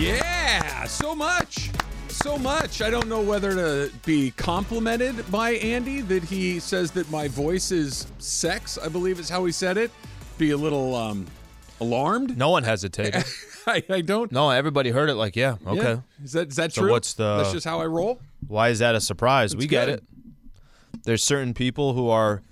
[0.00, 1.70] Yeah, so much.
[2.08, 2.80] So much.
[2.80, 7.70] I don't know whether to be complimented by Andy that he says that my voice
[7.70, 9.90] is sex, I believe is how he said it.
[10.38, 11.26] Be a little um,
[11.80, 12.36] alarmed.
[12.36, 13.24] No one hesitated.
[13.66, 14.32] I, I don't.
[14.32, 15.82] no, everybody heard it like, yeah, okay.
[15.82, 16.00] Yeah.
[16.24, 16.90] Is that is that So true?
[16.90, 18.20] what's the- That's just how I roll.
[18.46, 19.54] Why is that a surprise?
[19.54, 20.02] we get it.
[21.04, 22.42] There's certain people who are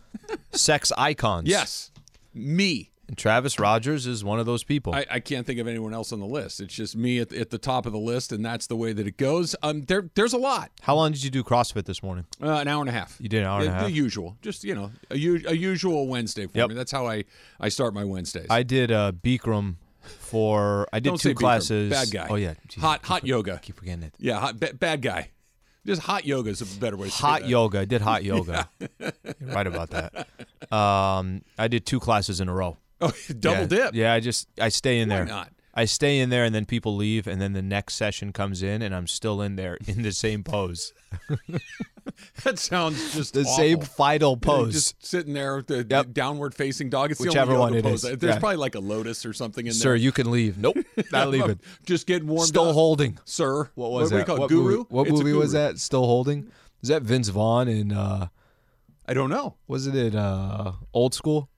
[0.53, 1.49] sex icons.
[1.49, 1.91] Yes,
[2.35, 2.91] me.
[3.09, 4.95] And Travis Rogers is one of those people.
[4.95, 6.61] I, I can't think of anyone else on the list.
[6.61, 9.07] It's just me at, at the top of the list, and that's the way that
[9.07, 9.57] it goes.
[9.63, 10.71] Um, there there's a lot.
[10.83, 12.27] How long did you do CrossFit this morning?
[12.43, 13.17] Uh, an hour and a half.
[13.19, 13.85] You did an hour and a half?
[13.85, 16.69] The usual, just you know, a, u- a usual Wednesday for Yep.
[16.69, 16.75] me.
[16.75, 17.25] That's how I
[17.59, 18.47] I start my Wednesdays.
[18.51, 21.37] I did uh, Bikram for, I did two Bikram.
[21.37, 21.91] Classes.
[21.91, 22.27] Bad guy.
[22.31, 22.55] Oh, yeah.
[22.69, 23.59] Jeez, hot hot keep- yoga.
[23.63, 24.15] Keep forgetting it.
[24.19, 25.31] Yeah, hot, ba- bad guy.
[25.87, 27.81] Just hot yoga is a better way to say Hot yoga.
[27.81, 28.69] I did hot yoga.
[29.41, 30.29] Right about that.
[30.71, 32.77] Um, I did two classes in a row.
[33.01, 33.67] Oh, double yeah.
[33.67, 33.95] dip.
[33.95, 35.25] Yeah, I just I stay in Why there.
[35.27, 35.53] not?
[35.75, 38.83] I stay in there, and then people leave, and then the next session comes in,
[38.83, 40.93] and I'm still in there in the same pose,
[42.43, 43.55] That sounds just the awful.
[43.57, 44.73] same final pose.
[44.73, 46.13] Just sitting there with the, Yep.
[46.15, 47.11] downward facing dog.
[47.13, 48.03] It's Whichever the one it yoga is.
[48.03, 48.19] pose.
[48.19, 48.39] There's Yeah.
[48.41, 49.99] probably like a lotus or something in Sir, there.
[49.99, 50.59] Sir, you can leave.
[50.59, 50.79] Nope,
[51.13, 51.61] not leaving.
[51.85, 52.75] Just getting warmed Still up.
[52.75, 53.19] holding.
[53.25, 53.71] Sir.
[53.75, 54.33] What was what, that?
[54.35, 54.49] we what?
[54.49, 54.63] Guru?
[54.79, 55.79] movie, what It's movie was that?
[55.79, 56.51] Still holding?
[56.83, 57.93] Is that Vince Vaughn in?
[57.93, 58.29] Uh,
[59.07, 59.57] I don't know.
[59.69, 61.49] was it in uh, Old School?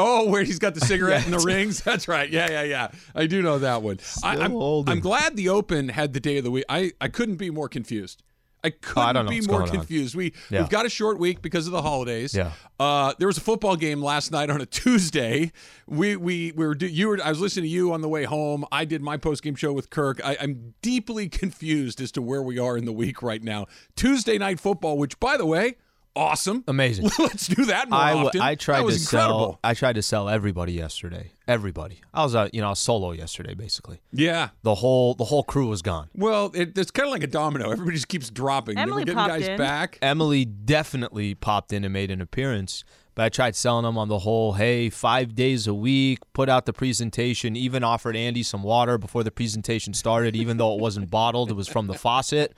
[0.00, 1.80] Oh, where he's got the cigarette and the rings.
[1.84, 2.28] That's right.
[2.30, 2.88] Yeah, yeah, yeah.
[3.14, 3.98] I do know that one.
[4.22, 4.54] I, I'm.
[4.88, 6.64] I'm glad the Open had the day of the week.
[6.68, 8.22] I, I couldn't be more confused.
[8.62, 9.68] I couldn't don't know be more on.
[9.70, 10.14] confused.
[10.14, 10.60] We Yeah.
[10.60, 12.34] we've got a short week because of the holidays.
[12.34, 12.52] Yeah.
[12.78, 15.50] Uh, there was a football game last night on a Tuesday.
[15.86, 18.66] We we, we were you were I was listening to you on the way home.
[18.70, 20.20] I did my post game show with Kirk.
[20.22, 23.64] I, I'm deeply confused as to where we are in the week right now.
[23.96, 25.76] Tuesday night football, which by the way,
[26.16, 26.64] awesome.
[26.68, 27.10] Amazing.
[27.18, 28.40] Let's do that more I, w- often.
[28.40, 29.40] I tried that was to incredible.
[29.52, 29.60] sell.
[29.64, 31.32] I tried to sell everybody yesterday.
[31.48, 32.00] Everybody.
[32.14, 34.00] I was uh, you know I was solo yesterday basically.
[34.12, 34.50] Yeah.
[34.62, 36.08] The whole the whole crew was gone.
[36.14, 37.70] Well, it, it's kind of like a domino.
[37.70, 38.78] Everybody just keeps dropping.
[38.78, 39.58] Emily we're getting popped guys in.
[39.58, 39.98] back.
[40.02, 42.84] Emily definitely popped in and made an appearance,
[43.16, 46.66] but I tried selling them on the whole, hey, five days a week, put out
[46.66, 51.10] the presentation, even offered Andy some water before the presentation started, even though it wasn't
[51.10, 52.54] bottled, it was from the faucet.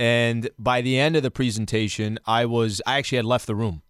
[0.00, 3.82] And by the end of the presentation, I was I actually had left the room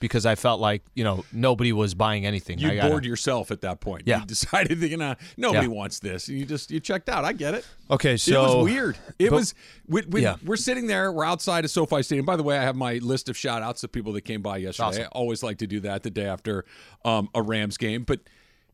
[0.00, 2.58] because I felt like, you know, nobody was buying anything.
[2.58, 4.04] You gotta- bored yourself at that point.
[4.06, 4.20] Yeah.
[4.20, 5.72] You decided that you know nobody Yeah.
[5.72, 6.28] wants this.
[6.28, 7.24] And you just you checked out.
[7.24, 7.66] I get it.
[7.90, 8.96] Okay, so it was weird.
[9.18, 9.54] It but- was.
[9.86, 10.36] We, we, Yeah.
[10.44, 11.12] We're sitting there.
[11.12, 12.24] We're outside of SoFi Stadium.
[12.24, 14.56] By the way, I have my list of shout outs of people that came by
[14.58, 14.86] yesterday.
[14.88, 15.02] Awesome.
[15.02, 16.64] I always like to do that the day after
[17.04, 18.20] um, a Rams game, but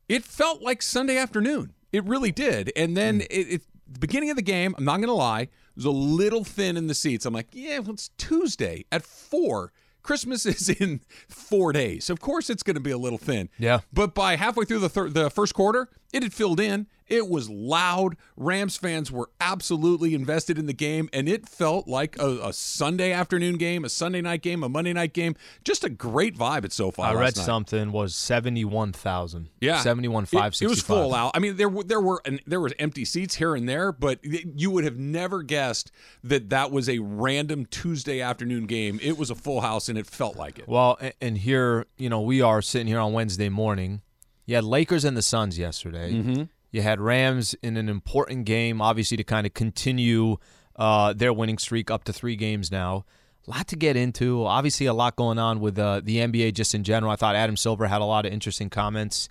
[0.09, 1.73] it felt like Sunday afternoon.
[1.93, 2.71] It really did.
[2.77, 3.21] And then Hmm.
[3.31, 6.45] it, it, the beginning of the game, I'm not going to lie, was a little
[6.45, 7.27] thin in the seats.
[7.27, 9.73] I'm like, yeah, well, it's Tuesday at four.
[10.03, 12.11] Christmas is in four days.
[12.11, 13.49] Of course, it's going to be a little thin.
[13.59, 13.81] Yeah.
[13.93, 16.87] But by halfway through the thir- the first quarter, it had filled in.
[17.07, 18.17] It was loud.
[18.37, 23.13] Rams fans were absolutely invested in the game, and it felt like a, a Sunday
[23.13, 25.35] afternoon game, a Sunday night game, a Monday night game.
[25.65, 27.03] Just a great vibe at SoFi.
[27.03, 27.45] I read night.
[27.45, 29.51] something was seventy one thousand.
[29.61, 30.71] Yeah, seventy one It- five It, sixty five.
[30.77, 31.33] was full out.
[31.35, 34.21] I mean, there were there were an, there was empty seats here and there, but
[34.25, 35.91] you would have never guessed
[36.23, 38.99] that that was a random Tuesday afternoon game.
[39.03, 40.67] It was a full house, and it felt like it.
[40.69, 44.01] Well, a- and here, you know, we are sitting here on Wednesday morning.
[44.47, 46.13] You had Lakers and the Suns yesterday.
[46.13, 46.43] Mm-hmm.
[46.75, 50.39] You had Rams in an important game, obviously to kind of continue
[50.75, 53.05] uh, their winning streak up to three games now.
[53.47, 54.45] A lot to get into.
[54.45, 57.13] Obviously, a lot going on with uh, the NBA just in general.
[57.13, 59.29] I thought Adam Silver had a lot of interesting comments.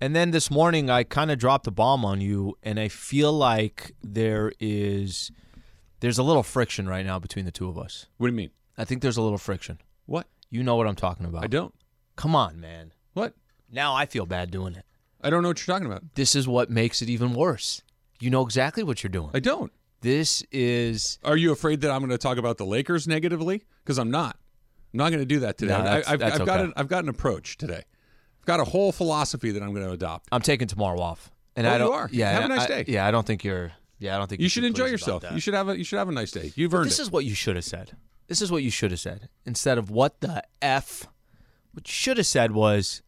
[0.00, 3.32] And then this morning, I kind of dropped a bomb on you, and I feel
[3.32, 5.30] like there is
[6.00, 8.06] there's a little friction right now between the two of us.
[8.16, 8.50] What do you mean?
[8.76, 9.78] I think there's a little friction.
[10.06, 10.26] What?
[10.50, 11.44] You know what I'm talking about.
[11.44, 11.76] I don't.
[12.16, 12.92] Come on, man.
[13.12, 13.36] What?
[13.70, 14.84] Now I feel bad doing it.
[15.22, 16.14] I don't know what you're talking about.
[16.14, 17.82] This is what makes it even worse.
[18.20, 19.30] You know exactly what you're doing.
[19.34, 19.72] I don't.
[20.00, 23.62] This is Are you afraid that I'm going to talk about the Lakers negatively?
[23.84, 24.36] Because I'm not.
[24.92, 25.72] I'm not going to do that today.
[25.74, 27.82] No, I, that's- I've, that's I've got an, I've got an approach today.
[28.40, 30.28] I've got a whole philosophy that I'm going to adopt.
[30.32, 31.30] I'm taking tomorrow off.
[31.54, 32.08] And Oh, I don't are?
[32.12, 32.30] Yeah.
[32.32, 32.84] Have a nice I- day.
[32.88, 35.22] Yeah, I don't think you're yeah, I don't think You you should enjoy yourself.
[35.32, 36.52] You should have a you should have a nice day.
[36.56, 37.02] You've earned This it.
[37.02, 37.92] is what you should have said.
[38.26, 39.28] This is what you should have said.
[39.46, 41.06] Instead of what the F
[41.72, 43.02] what you should have said was,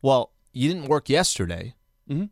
[0.00, 1.74] Well, you didn't work yesterday.
[2.10, 2.24] Mm-hmm.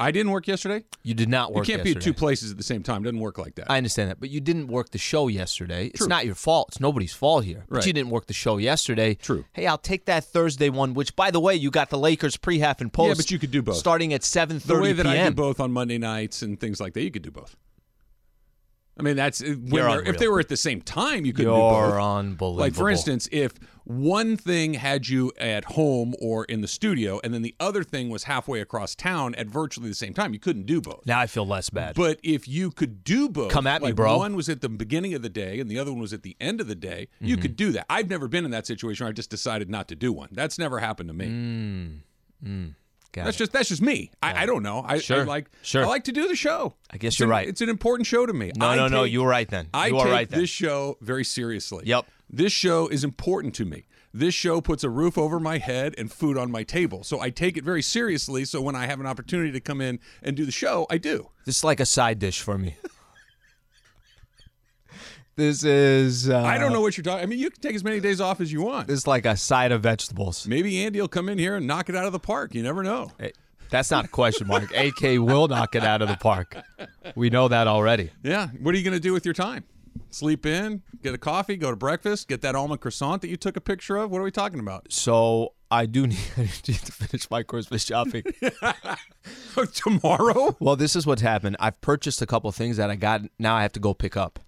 [0.00, 0.84] I didn't work yesterday.
[1.02, 1.66] You did not work.
[1.66, 2.10] You can't be yesterday.
[2.10, 3.02] at two places at the same time.
[3.02, 3.68] It doesn't work like that.
[3.68, 5.86] I understand that, but you didn't work the show yesterday.
[5.86, 6.68] It's not your fault.
[6.68, 7.64] It's nobody's fault here.
[7.68, 7.86] But Right.
[7.86, 9.14] you didn't work the show yesterday.
[9.14, 9.44] True.
[9.52, 10.94] Hey, I'll take that Thursday one.
[10.94, 13.08] Which, by the way, you got the Lakers pre-half and post.
[13.08, 13.76] Yeah, but you could do both.
[13.76, 14.76] Starting at seven thirty.
[14.76, 15.26] the way that p.m.
[15.26, 17.56] I do both on Monday nights and things like that, you could do both.
[18.98, 21.52] I mean, that's uh, when You're if they were at the same time, you couldn't
[21.52, 21.88] do both.
[21.90, 22.56] You're unbelievable.
[22.60, 23.52] Like for instance, if
[23.84, 28.10] one thing had you at home or in the studio, and then the other thing
[28.10, 31.06] was halfway across town at virtually the same time, you couldn't do both.
[31.06, 31.94] now I feel less bad.
[31.94, 34.18] But if you could do both, Come at me, bro.
[34.18, 36.36] One was at the beginning of the day, and the other one was at the
[36.40, 37.08] end of the day.
[37.20, 37.42] You Mm-hmm.
[37.42, 37.86] could do that.
[37.88, 39.04] I've never been in that situation.
[39.04, 40.28] where I just decided not to do one.
[40.32, 42.00] That's never happened to me.
[43.12, 43.38] Got That's it.
[43.38, 44.10] just that's just me.
[44.22, 44.80] I, I don't know.
[44.86, 45.82] I, I like Sure.
[45.84, 46.74] I like to do the show.
[46.90, 47.48] I guess It's you're an- right.
[47.48, 48.52] It's an important show to me.
[48.56, 49.04] no, I no, no.
[49.04, 49.68] You're right then.
[49.72, 50.40] I you take are right then.
[50.40, 51.84] this show very seriously.
[51.86, 52.06] Yep.
[52.28, 53.86] This show is important to me.
[54.12, 57.02] This show puts a roof over my head and food on my table.
[57.04, 58.44] So I take it very seriously.
[58.44, 61.30] So when I have an opportunity to come in and do the show, I do.
[61.46, 62.76] This is like a side dish for me.
[65.38, 66.28] this is.
[66.28, 67.22] Uh, I don't know what you're talking.
[67.22, 68.88] I mean, you can take as many days off as you want.
[68.88, 70.46] This is like a side of vegetables.
[70.48, 72.54] Maybe Andy will come in here and knock it out of the park.
[72.54, 73.12] You never know.
[73.18, 73.32] Hey,
[73.70, 74.70] That's not a question mark.
[74.76, 76.56] AK will knock it out of the park.
[77.14, 78.10] We know that already.
[78.22, 78.48] Yeah.
[78.60, 79.64] What are you going to do with your time?
[80.10, 83.56] Sleep in, get a coffee, go to breakfast, get that almond croissant that you took
[83.56, 84.10] a picture of.
[84.10, 84.92] What are we talking about?
[84.92, 88.24] So I do need, need to finish my Christmas shopping.
[89.74, 90.56] Tomorrow?
[90.60, 91.56] Well, this is what's happened.
[91.60, 93.22] I've purchased a couple things that I got.
[93.38, 94.40] Now I have to go pick up.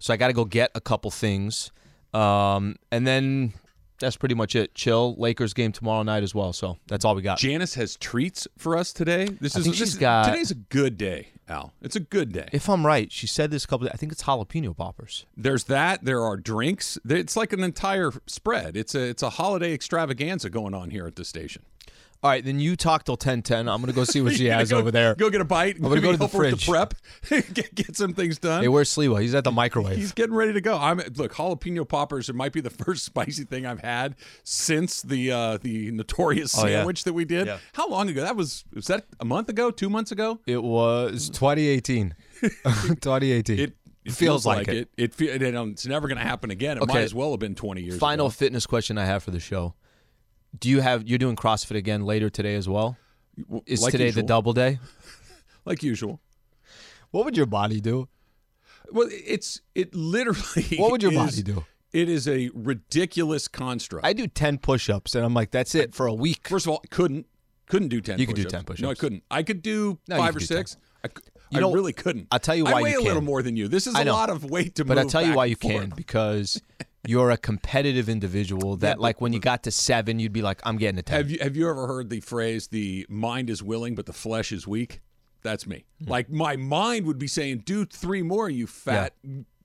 [0.00, 1.70] So I got to go get a couple things,
[2.12, 3.52] um, and then
[4.00, 4.74] that's pretty much it.
[4.74, 5.14] Chill.
[5.18, 6.52] Lakers game tomorrow night as well.
[6.52, 7.38] So that's all we got.
[7.38, 9.26] Janice has treats for us today.
[9.40, 11.72] This I is this got- today's a good day, Al.
[11.82, 12.48] It's a good day.
[12.50, 13.88] If I'm right, she said this a couple.
[13.88, 15.26] I think it's jalapeno poppers.
[15.36, 16.02] There's that.
[16.04, 16.98] There are drinks.
[17.06, 18.76] It's like an entire spread.
[18.78, 21.62] It's a it's a holiday extravaganza going on here at the station.
[22.22, 23.66] All right, then you talk till ten ten.
[23.68, 25.14] I'm gonna go see what she has go- over there.
[25.14, 25.76] Go get a bite.
[25.76, 26.66] I'm gonna go to the help her with fridge.
[26.66, 26.94] the prep.
[27.54, 28.62] get, get some things done.
[28.62, 29.22] Hey, where's Sliwa?
[29.22, 29.96] He's at the microwave.
[29.96, 30.76] He's getting ready to go.
[30.76, 32.28] I'm look jalapeno poppers.
[32.28, 36.66] It might be the first spicy thing I've had since the uh, the notorious Oh,
[36.66, 36.78] yeah.
[36.78, 37.46] sandwich that we did.
[37.46, 37.58] Yeah.
[37.72, 38.20] How long ago?
[38.20, 39.70] That was was that a month ago?
[39.70, 40.40] Two months ago?
[40.46, 42.14] It was 2018.
[42.42, 43.58] 2018.
[43.58, 43.72] It,
[44.04, 44.88] it feels like it.
[44.96, 45.14] it.
[45.20, 46.78] It, it's never going to happen again.
[46.78, 47.98] It might as well have been 20 years.
[47.98, 48.30] Final ago.
[48.30, 49.74] fitness question I have for the show.
[50.58, 52.96] Do you have you're doing CrossFit again later today as well?
[53.66, 54.22] Is Like today usual.
[54.22, 54.78] the double day?
[55.64, 56.20] like usual.
[57.10, 58.08] What would your body do?
[58.92, 60.76] Well, it's it literally.
[60.76, 61.64] What would your is- body do?
[61.92, 64.06] It is a ridiculous construct.
[64.06, 66.46] I do 10 push-ups and I'm like that's it for a week.
[66.48, 67.26] First of all, I couldn't
[67.66, 68.80] couldn't do 10 You could do 10 push-ups.
[68.82, 69.24] No, I couldn't.
[69.30, 70.56] I could do No, five or do 10.
[70.58, 70.76] six.
[71.04, 71.14] I, c-
[71.50, 72.28] You I really couldn't.
[72.30, 72.74] I'll tell you why.
[72.78, 73.66] I weigh you a little more than you.
[73.68, 74.12] This is I a know.
[74.12, 74.96] lot of weight to But move.
[74.96, 75.74] But I'll tell you why you forth.
[75.74, 76.60] can because
[77.06, 80.60] you're a competitive individual that but- like when you got to 7 you'd be like
[80.64, 81.16] I'm getting a 10.
[81.16, 84.52] Have you have you ever heard the phrase "the mind is willing, but the flesh
[84.52, 85.00] is weak"?
[85.42, 85.84] That's me.
[86.04, 86.10] Hmm.
[86.10, 89.14] Like my mind would be saying, "Do three more, you fat."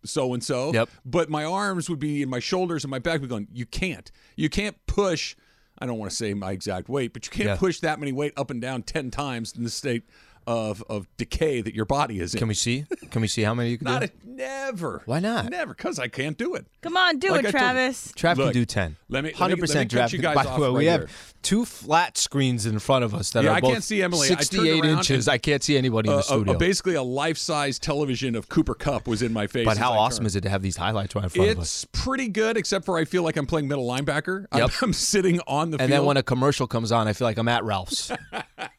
[0.05, 0.89] So and so, Yep.
[1.03, 3.47] but my arms would be in my shoulders and my back would be going.
[3.51, 4.11] You can't.
[4.35, 5.35] You can't push.
[5.79, 7.55] I don't want to say my exact weight, but you can't Yeah.
[7.57, 10.03] push that many weight up and down ten times in the state
[10.47, 12.39] of of decay that your body is in.
[12.39, 12.85] Can we see?
[13.11, 14.07] Can we see how many you can Not do?
[14.07, 15.01] a, never.
[15.05, 15.49] Why not?
[15.49, 16.65] Never, because I can't do it.
[16.81, 17.59] Come on, do Like it, told you.
[17.59, 18.11] Travis.
[18.15, 18.95] Trav can do 10.
[19.09, 20.87] let me- 100% let me cut Trav you can- guys By off the way, we
[20.87, 23.83] right have two flat screens in front of us that Yeah, are I both can't
[23.83, 24.27] see Emily.
[24.27, 25.27] 68 around inches.
[25.27, 26.57] and- I can't see anybody in Uh, the a- a- studio.
[26.57, 29.65] basically, a life-size television of Cooper Kupp was in my face.
[29.65, 30.27] but how awesome turned.
[30.27, 31.83] is it to have these highlights right in front of us?
[31.83, 34.45] It's pretty good, except for I feel like I'm playing middle linebacker.
[34.51, 34.71] I'm, Yep.
[34.81, 37.37] I'm sitting on the And field, then when a commercial comes on, I feel like
[37.37, 38.11] I'm at Ralph's.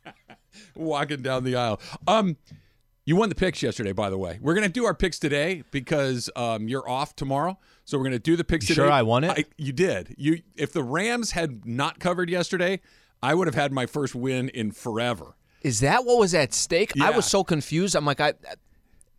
[0.77, 1.81] walking down the aisle.
[2.07, 2.37] Um,
[3.05, 4.39] you won the picks yesterday, by the way.
[4.41, 8.37] We're gonna do our picks today because um, you're off tomorrow, so we're gonna do
[8.37, 8.87] the picks You today.
[8.87, 9.49] sure I won it?
[9.57, 10.15] you did.
[10.19, 12.81] You if the Rams had not covered yesterday,
[13.23, 15.37] I would have had my first win in forever.
[15.63, 16.93] Is that what was at stake?
[17.01, 17.95] I was so confused.
[17.97, 18.35] I'm like, I.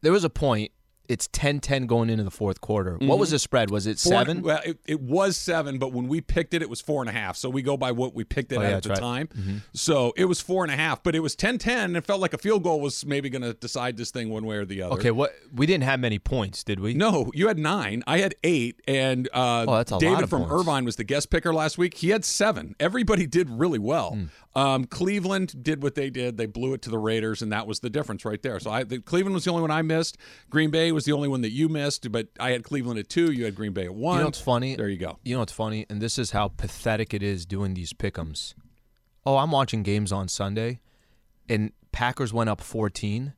[0.01, 0.71] There was a point.
[1.07, 2.95] It's 10-10 going into the fourth quarter.
[2.99, 3.69] What was the spread?
[3.69, 4.09] Was it Mm-hmm.
[4.09, 4.41] Four- seven?
[4.43, 7.13] Well, it, it was seven, but when we picked it, it was four and a
[7.13, 7.37] half.
[7.37, 8.99] So we go by what we picked it Oh, at yeah, at the right.
[8.99, 9.29] time.
[9.73, 11.77] So it was four and a half, but it was 10 10.
[11.79, 14.45] And it felt like a field goal was maybe going to decide this thing one
[14.45, 14.95] way or the other.
[14.95, 15.33] Okay, what?
[15.53, 16.93] We didn't have many points, did we?
[16.93, 18.03] No, you had nine.
[18.05, 20.53] I had eight, and uh, Oh, that's a lot David from points.
[20.61, 21.95] Irvine was the guest picker last week.
[21.95, 22.75] He had seven.
[22.79, 24.11] Everybody did really well.
[24.11, 24.25] Hmm.
[24.55, 26.37] Um, Cleveland did what they did.
[26.37, 28.59] They blew it to the Raiders, and that was the difference right there.
[28.59, 30.17] So I, the, Cleveland was the only one I missed.
[30.49, 33.31] Green Bay was the only one that you missed, but I had Cleveland at two.
[33.31, 34.15] You had Green Bay at one.
[34.15, 34.75] You know what's funny?
[34.75, 35.19] There you go.
[35.23, 35.85] You know what's funny?
[35.89, 38.53] And this is how pathetic it is doing these pickums.
[39.25, 40.79] Oh, I'm watching games on Sunday,
[41.47, 43.33] and Packers went up 14,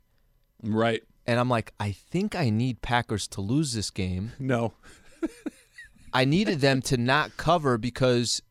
[0.64, 1.04] Right.
[1.28, 4.32] and I'm like, I think I need Packers to lose this game.
[4.40, 4.74] No.
[6.14, 8.42] I needed them to not cover because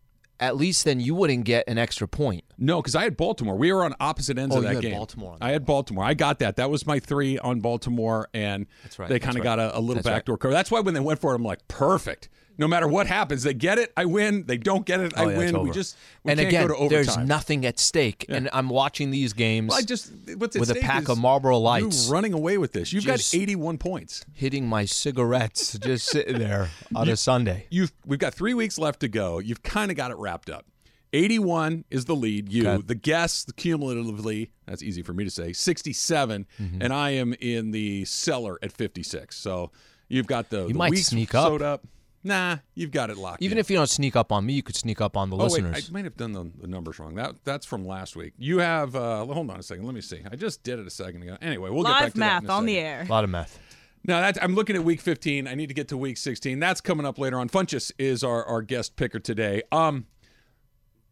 [0.40, 2.44] at least then you wouldn't get an extra point.
[2.56, 3.56] No, because I had Baltimore.
[3.56, 4.94] We were on opposite ends Oh, of you that had game.
[4.94, 6.04] Baltimore I had Baltimore.
[6.04, 6.56] I got that.
[6.56, 8.66] That was my three on Baltimore, and
[8.98, 9.56] right, they kind of right.
[9.56, 10.14] got a, a little That's right.
[10.14, 10.52] backdoor cover.
[10.52, 12.28] That's why when they went for it, I'm like, perfect.
[12.58, 14.44] No matter what happens, they get it, I win.
[14.44, 15.62] They don't get it, I Oh, yeah, win.
[15.62, 18.26] We just we and again, go to there's nothing at stake.
[18.28, 21.58] And I'm watching these games, Well, I just what's at with a pack of Marlboro
[21.58, 22.06] Lights.
[22.08, 22.92] You running away with this.
[22.92, 24.24] You've got 81 points.
[24.34, 27.66] hitting my cigarettes, just sitting there on a Sunday.
[27.70, 29.38] You've we've got three weeks left to go.
[29.38, 30.66] You've kind of got it wrapped up.
[31.12, 32.52] 81 is the lead.
[32.52, 32.82] You, Okay.
[32.86, 36.82] the guess, the cumulatively, that's easy for me to say, 67, Mm-hmm.
[36.82, 39.34] and I am in the cellar at 56.
[39.36, 39.70] So
[40.08, 41.60] you've got the, You the might weeks sneak up.
[41.62, 41.86] up.
[42.24, 43.42] Nah, you've got it locked.
[43.42, 43.60] Even in.
[43.60, 45.50] if you don't sneak up on me, you could sneak up on the Oh wait,
[45.62, 45.88] listeners.
[45.88, 47.14] I might have done the, the numbers wrong.
[47.14, 48.32] That that's from last week.
[48.38, 48.94] You have.
[48.96, 49.84] Uh, hold on a second.
[49.86, 50.20] Let me see.
[50.30, 51.36] I just did it a second ago.
[51.40, 53.02] Anyway, we'll get back Live to that math in a on the air.
[53.02, 53.58] a lot of math.
[54.04, 55.46] Now that's, I'm looking at week 15.
[55.48, 56.58] I need to get to week 16.
[56.60, 57.48] That's coming up later on.
[57.48, 59.62] Funchess is our, our guest picker today.
[59.72, 60.06] Um,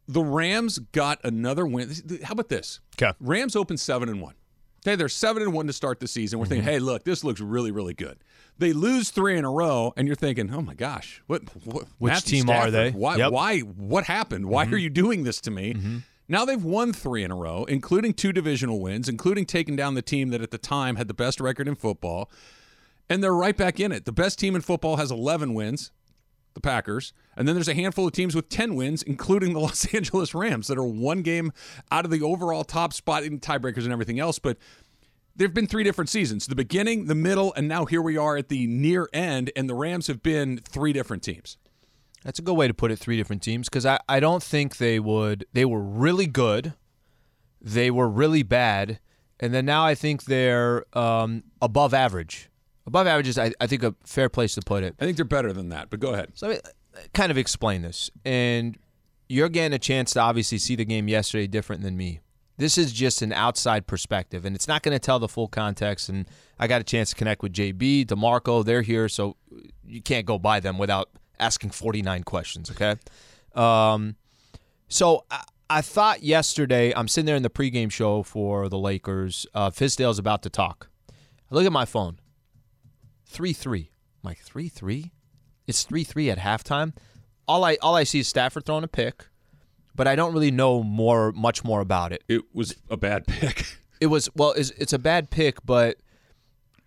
[0.08, 1.92] the Rams got another win.
[2.24, 2.80] How about this?
[3.00, 3.12] Okay.
[3.20, 4.34] Rams open seven and one.
[4.86, 6.38] Okay, they're seven and one to start the season.
[6.38, 6.50] We're Mm-hmm.
[6.50, 8.18] thinking, hey, look, this looks really, really good.
[8.58, 11.42] They lose three in a row, and you're thinking, oh my gosh, what?
[11.64, 12.90] what Which Matthew team are they?
[12.90, 13.16] Why?
[13.16, 13.26] Yep.
[13.26, 13.34] Mm-hmm.
[13.34, 13.60] Why?
[13.60, 14.46] What happened?
[14.46, 16.02] Why are you doing this to me?
[16.28, 20.02] Now they've won three in a row, including two divisional wins, including taking down the
[20.02, 22.30] team that at the time had the best record in football
[23.08, 24.04] and they're right back in it.
[24.04, 25.92] The best team in football has 11 wins,
[26.54, 29.92] the Packers, and then there's a handful of teams with 10 wins, including the Los
[29.94, 31.52] Angeles Rams, that are one game
[31.90, 34.38] out of the overall top spot in tiebreakers and everything else.
[34.38, 34.56] But
[35.36, 38.36] there have been three different seasons the beginning, the middle, and now here we are
[38.36, 41.58] at the near end, and the Rams have been three different teams.
[42.24, 42.98] That's a good way to put it.
[42.98, 45.46] Three different teams because I, I don't think they would.
[45.52, 46.74] They were really good.
[47.60, 48.98] They were really bad,
[49.38, 52.48] and then now I think they're um, above average.
[52.86, 54.94] Above average is I, I think a fair place to put it.
[55.00, 56.32] I think they're better than that, but go ahead.
[56.34, 56.70] So let me
[57.14, 58.10] kind of explain this.
[58.24, 58.78] And
[59.28, 62.20] you're getting a chance to obviously see the game yesterday different than me.
[62.58, 66.08] This is just an outside perspective, and it's not going to tell the full context.
[66.08, 66.26] And
[66.58, 68.64] I got a chance to connect with JB, DeMarco.
[68.64, 69.36] They're here, so
[69.86, 72.96] you can't go by them without asking 49 questions, okay?
[73.54, 74.16] Um,
[74.88, 79.46] so I, I thought yesterday, I'm sitting there in the pregame show for the Lakers.
[79.52, 80.88] Uh, Fizdale's about to talk.
[81.50, 82.18] I look at my phone
[83.26, 83.90] 3 3.
[84.24, 85.12] I'm like, 3 3?
[85.66, 86.94] It's 3 3 at halftime.
[87.48, 89.26] All I all I see is Stafford throwing a pick,
[89.96, 92.22] but I don't really know more much more about it.
[92.28, 93.64] It was a bad pick.
[93.98, 95.96] It was well, it's, it's a bad pick, but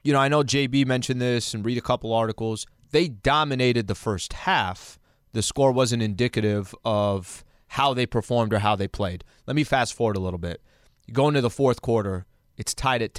[0.03, 2.67] you know I know JB mentioned this and read a couple articles.
[2.91, 4.99] They dominated the first half.
[5.31, 9.23] The score wasn't indicative of how they performed or how they played.
[9.47, 10.61] Let me fast forward a little bit.
[11.07, 13.15] You go into the fourth quarter, it's tied at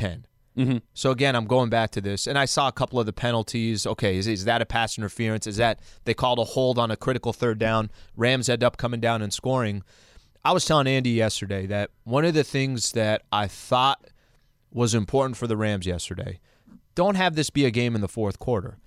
[0.56, 0.82] 10.
[0.94, 3.86] So again, I'm going back to this, and I saw a couple of the penalties.
[3.86, 5.46] Okay, is, is that a pass interference?
[5.46, 7.90] Is that they called a hold on a critical third down?
[8.16, 9.82] Rams end up coming down and scoring.
[10.44, 14.06] I was telling Andy yesterday that one of the things that I thought
[14.72, 16.40] was important for the Rams yesterday.
[16.94, 18.78] Don't have this be a game in the fourth quarter.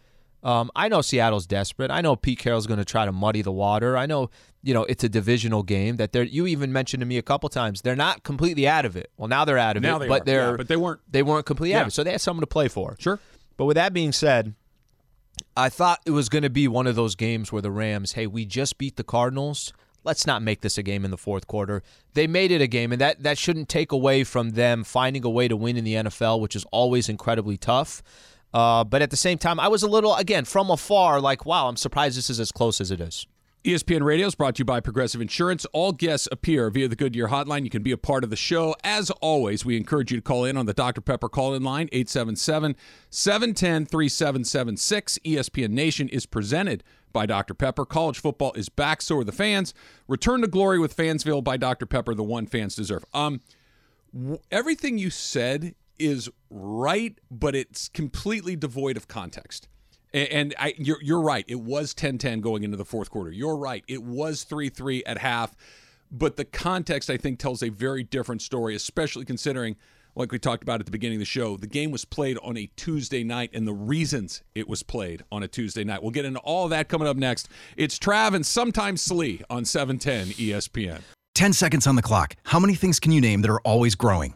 [0.43, 1.89] Um, I know Seattle's desperate.
[1.89, 3.95] I know Pete Carroll's going to try to muddy the water.
[3.95, 4.29] I know,
[4.61, 6.23] you know, it's a divisional game that they're.
[6.23, 9.09] You even mentioned to me a couple times they're not completely out of it.
[9.17, 10.25] Well, now they're out of Now it, they but are.
[10.25, 10.99] they're Yeah, but they weren't.
[11.09, 11.81] they weren't completely out Yeah.
[11.83, 12.95] of it, so they had something to play for.
[12.99, 13.19] Sure.
[13.55, 14.53] But with that being said,
[15.55, 18.27] I thought it was going to be one of those games where the Rams, hey,
[18.27, 19.71] we just beat the Cardinals.
[20.03, 21.81] Let's not make this a game in the fourth quarter.
[22.13, 25.29] They made it a game, and that, that shouldn't take away from them finding a
[25.29, 28.03] way to win in the NFL, which is always incredibly tough.
[28.53, 31.67] Uh, but at the same time, I was a little, again, from afar, like, wow,
[31.67, 33.25] I'm surprised this is as close as it is.
[33.63, 35.65] ESPN Radio is brought to you by Progressive Insurance.
[35.71, 37.63] All guests appear via the Goodyear hotline.
[37.63, 38.75] You can be a part of the show.
[38.83, 40.99] As always, we encourage you to call in on the Dr.
[40.99, 42.75] Pepper call in line, 877
[43.09, 45.17] 710 3776.
[45.19, 46.83] ESPN Nation is presented
[47.13, 47.53] by Dr.
[47.53, 47.85] Pepper.
[47.85, 49.73] College football is back, so are the fans.
[50.09, 51.85] Return to glory with Fansville by Dr.
[51.85, 53.05] Pepper, the one fans deserve.
[53.13, 53.39] Um,
[54.13, 59.67] w- everything you said is right, but it's completely devoid of context.
[60.13, 61.43] And I, you're, you're right.
[61.47, 63.31] It was 10 10 going into the fourth quarter.
[63.31, 63.83] You're right.
[63.87, 65.55] It was 3 3 at half.
[66.11, 69.75] But the context, I think, tells a very different story, especially considering,
[70.15, 72.55] like we talked about at the beginning of the show, the game was played on
[72.55, 76.03] a Tuesday night and the reasons it was played on a Tuesday night.
[76.03, 77.49] We'll get into all that coming up next.
[77.75, 81.01] It's Trav and sometimes Slee on E 710 ESPN.
[81.33, 82.35] 10 seconds on the clock.
[82.43, 84.35] How many things can you name that are always growing?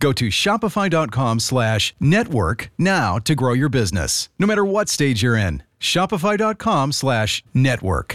[0.00, 5.36] Go to shopify.com slash network now to grow your business, no matter what stage you're
[5.36, 5.62] in.
[5.80, 8.14] Shopify.com slash network.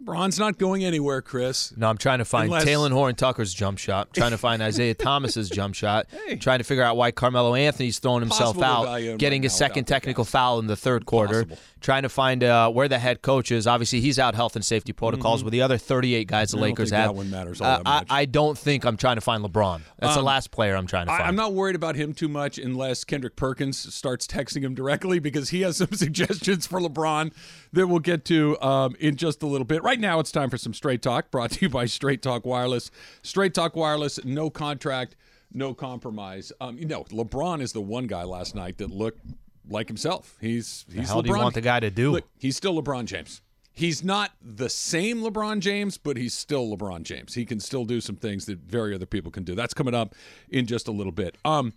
[0.00, 1.72] LeBron's not going anywhere, Chris.
[1.76, 4.08] No, I'm trying to find Unless- Talen Horton-Tucker's jump shot.
[4.08, 6.06] I'm trying to find Isaiah Thomas's jump shot.
[6.26, 6.34] Hey.
[6.34, 9.84] Trying to figure out why Carmelo Anthony's throwing himself Possible out, getting right his second
[9.84, 11.46] technical foul in the third quarter.
[11.82, 13.66] Trying to find uh, where the head coach is.
[13.66, 16.62] Obviously, he's out health and safety protocols with the other 38 guys the Mm-hmm.
[16.62, 17.08] Lakers have.
[17.10, 18.06] that one matters Uh, that.
[18.08, 19.82] I, I don't think I'm trying to find LeBron.
[19.98, 21.22] That's the Um, last player I'm trying to find.
[21.22, 25.18] I, I'm not worried about him too much unless Kendrick Perkins starts texting him directly
[25.18, 27.32] because he has some suggestions for LeBron
[27.72, 29.82] that we'll get to um, in just a little bit.
[29.82, 32.90] Right now, it's time for some Straight Talk brought to you by Straight Talk Wireless.
[33.22, 35.16] Straight Talk Wireless, no contract,
[35.52, 36.52] no compromise.
[36.60, 39.20] Um, you know, LeBron is the one guy last night that looked
[39.68, 40.36] like himself.
[40.40, 41.24] He's he's hell LeBron.
[41.24, 42.12] do you want the guy to do?
[42.12, 43.40] Look, he's still LeBron James.
[43.74, 47.34] He's not the same LeBron James, but he's still LeBron James.
[47.34, 49.54] He can still do some things that very other people can do.
[49.54, 50.14] That's coming up
[50.50, 51.38] in just a little bit.
[51.44, 51.72] Um,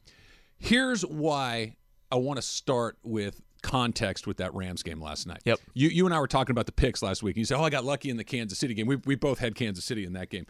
[0.58, 1.78] here's why
[2.12, 5.40] I want to start with context with that Rams game last night.
[5.46, 5.60] Yep.
[5.74, 7.38] You you and I were talking about the picks last week.
[7.38, 9.56] You said, "Oh, I got lucky in the Kansas City game." We we both had
[9.56, 10.46] Kansas City in that game.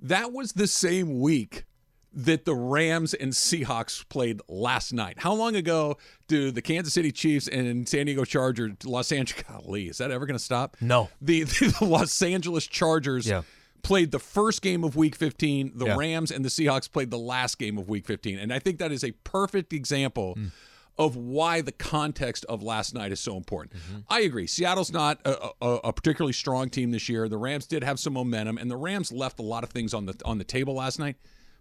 [0.00, 1.64] That was the same week
[2.18, 5.18] that the Rams and Seahawks played last night.
[5.18, 9.88] How long ago do the Kansas City Chiefs and San Diego Chargers, Los Angeles, golly,
[9.88, 10.76] is that ever going to stop?
[10.80, 11.10] No.
[11.20, 13.42] The, the Los Angeles Chargers Yeah.
[13.82, 15.72] played the first game of Week 15.
[15.76, 15.96] The Yeah.
[15.96, 18.92] Rams and the Seahawks played the last game of Week 15, and I think that
[18.92, 20.34] is a perfect example.
[20.34, 20.46] Hmm.
[20.98, 23.74] Of why the context of last night is so important.
[23.76, 23.98] Mm-hmm.
[24.08, 24.46] I agree.
[24.46, 27.28] Seattle's not a, a, a particularly strong team this year.
[27.28, 30.06] The Rams did have some momentum, and the Rams left a lot of things on
[30.06, 31.16] the on the table last night.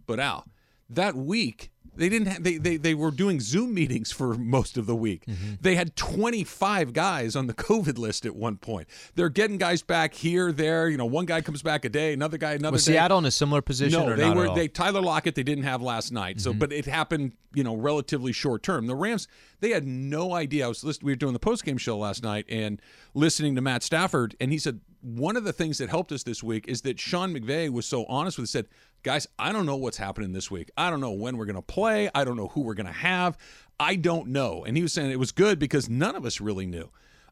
[0.05, 0.45] But Al,
[0.89, 4.85] that week they didn't have, they, they they were doing Zoom meetings for most of
[4.85, 5.25] the week.
[5.25, 5.53] Mm-hmm.
[5.61, 8.87] They had 25 guys on the COVID list at one point.
[9.15, 10.89] They're getting guys back here, there.
[10.89, 12.75] You know, one guy comes back a day, another guy another day.
[12.75, 12.93] Was day.
[12.93, 15.63] Seattle in a similar position No, or they not were they Tyler Lockett they didn't
[15.63, 16.41] have last night.
[16.41, 18.87] So, but it happened, you know, relatively short term.
[18.87, 19.27] The Rams
[19.59, 20.65] they had no idea.
[20.65, 21.07] I was listening.
[21.07, 22.81] We were doing the post game show last night and
[23.13, 26.41] listening to Matt Stafford, and he said one of the things that helped us this
[26.41, 28.45] week is that Sean McVay was so honest with.
[28.45, 28.67] us, Said,
[29.05, 30.71] guys, I don't know what's happening this week.
[30.75, 32.09] I don't know when we're going to play.
[32.15, 33.37] I don't know who we're going to have.
[33.79, 34.65] I don't know.
[34.65, 36.89] And he was saying it was good because none of us really knew.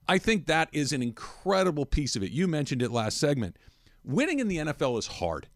[0.07, 2.31] I think that is an incredible piece of it.
[2.31, 3.57] You mentioned it last segment.
[4.03, 5.47] Winning in the NFL is hard.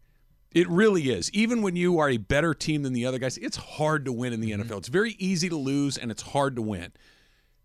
[0.52, 1.30] It really is.
[1.32, 4.32] Even when you are a better team than the other guys, it's hard to win
[4.32, 4.62] in the mm-hmm.
[4.62, 4.78] NFL.
[4.78, 6.92] It's very easy to lose and it's hard to win.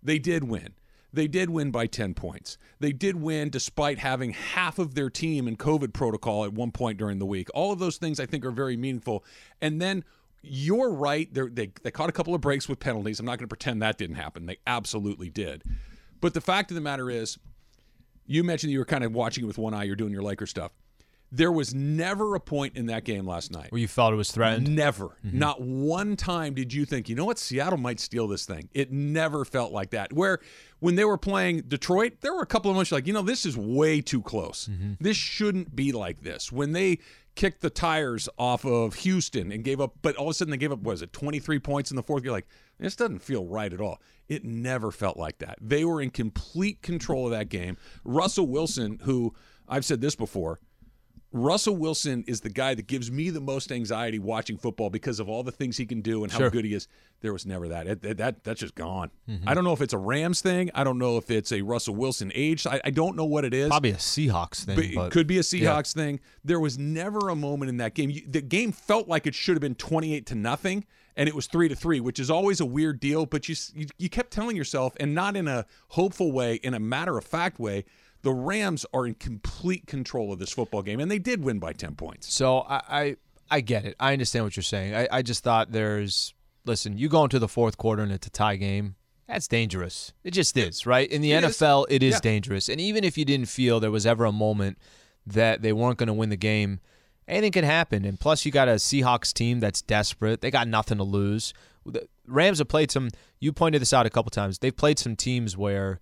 [0.03, 0.75] They did win.
[1.13, 2.57] They did win by 10 points.
[2.79, 6.97] They did win despite having half of their team in COVID protocol at one point
[6.97, 7.49] during the week.
[7.53, 9.23] All of those things I think are very meaningful.
[9.61, 10.03] And then
[10.41, 11.31] you're right.
[11.33, 13.19] They they caught a couple of breaks with penalties.
[13.19, 14.47] I'm not going to pretend that didn't happen.
[14.47, 15.63] They absolutely did.
[16.19, 17.37] But the fact of the matter is,
[18.25, 19.83] you mentioned you were kind of watching it with one eye.
[19.83, 20.71] You're doing your Laker stuff.
[21.35, 24.31] There was never a point in that game last night Where you felt it was
[24.31, 24.75] threatened?
[24.75, 25.17] Never.
[25.25, 25.39] Mm-hmm.
[25.39, 28.69] Not one time did you think, you know what, Seattle might steal this thing.
[28.71, 30.13] It never felt like that.
[30.13, 30.39] Where
[30.79, 33.47] when they were playing Detroit, there were a couple of moments like, you know, this
[33.47, 34.69] is way too close.
[34.71, 34.93] Mm-hmm.
[34.99, 36.51] This shouldn't be like this.
[36.51, 36.99] When they
[37.35, 40.57] kicked the tires off of Houston and gave up, but all of a sudden they
[40.57, 42.23] gave up, was it 23 points in the fourth?
[42.23, 42.47] You're like,
[42.79, 43.99] this doesn't feel right at all.
[44.27, 45.57] It never felt like that.
[45.59, 47.77] They were in complete control of that game.
[48.03, 49.33] Russell Wilson, who
[49.67, 50.59] I've said this before,
[51.33, 55.27] Russell Wilson is the guy that gives me the most anxiety watching football because of
[55.27, 56.49] all the things he can do and how Sure.
[56.51, 56.87] good he is.
[57.21, 57.87] There was never that.
[57.87, 59.09] It- it- that that's just gone.
[59.27, 59.49] Mm-hmm.
[59.49, 60.69] I don't know if it's a Rams thing.
[60.75, 62.67] I don't know if it's a Russell Wilson age.
[62.67, 63.69] I, I don't know what it is.
[63.69, 64.75] Probably a Seahawks thing.
[64.75, 66.19] But But, it could be a Seahawks thing.
[66.45, 68.09] There was never a moment in that game.
[68.11, 71.47] You, the game felt like it should have been twenty-eight to nothing, and it was
[71.47, 73.25] three to three, which is always a weird deal.
[73.25, 76.79] But you, you you kept telling yourself, and not in a hopeful way, in a
[76.79, 77.85] matter of fact way,
[78.23, 81.73] the Rams are in complete control of this football game, and they did win by
[81.73, 82.33] ten points.
[82.33, 83.15] So I, I
[83.51, 83.95] I get it.
[83.99, 84.95] I understand what you're saying.
[84.95, 86.33] I, I just thought there's
[86.65, 88.95] listen, you go into the fourth quarter and it's a tie game.
[89.27, 90.13] That's dangerous.
[90.23, 91.09] It just is, right?
[91.09, 91.57] In the It is.
[91.57, 92.19] NFL, it is Yeah.
[92.21, 92.69] dangerous.
[92.69, 94.77] And even if you didn't feel there was ever a moment
[95.25, 96.79] that they weren't going to win the game,
[97.27, 98.03] anything can happen.
[98.05, 100.41] And plus, you got a Seahawks team that's desperate.
[100.41, 101.53] They got nothing to lose.
[101.85, 103.09] The Rams have played some.
[103.39, 104.59] You pointed this out a couple times.
[104.59, 105.99] They've played some teams where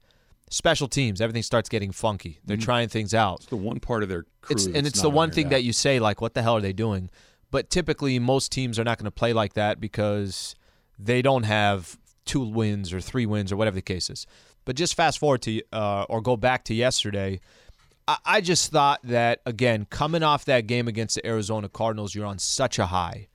[0.52, 2.40] special teams, everything starts getting funky.
[2.46, 5.32] They're trying things out It's the one part of their it's and it's the one
[5.32, 5.52] thing now.
[5.52, 7.10] that you say like what the hell are they doing
[7.52, 10.56] but typically most teams are not going to play like that because
[10.98, 14.26] they don't have two wins or three wins or whatever the case is
[14.66, 17.40] but just fast forward to uh, or go back to yesterday
[18.08, 22.26] I, I just thought that again coming off that game against the arizona cardinals you're
[22.26, 23.28] on such a high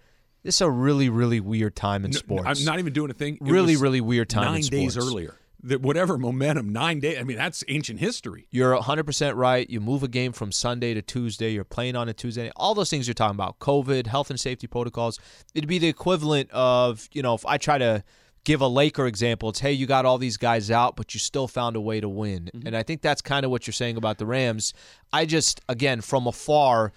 [0.43, 3.15] this is a really really weird time in No, sports I'm not even doing a
[3.15, 3.35] thing.
[3.37, 5.35] It really really weird time Nine in days earlier.
[5.63, 7.19] That whatever momentum, nine days.
[7.19, 8.47] I mean, that's ancient history.
[8.51, 9.69] You're 100% right.
[9.69, 11.53] You move a game from Sunday to Tuesday.
[11.53, 12.51] You're playing on a Tuesday.
[12.57, 15.19] All those things you're talking about, COVID, health and safety protocols.
[15.55, 18.05] It'd be the equivalent of, you know, if I try to
[18.45, 21.49] give a Laker example, it's hey, you got all these guys out, but you still
[21.49, 22.51] found a way to win.
[22.55, 22.67] Mm-hmm.
[22.69, 24.73] And I think that's kind of what you're saying about the Rams.
[25.13, 26.93] I just, again, from afar,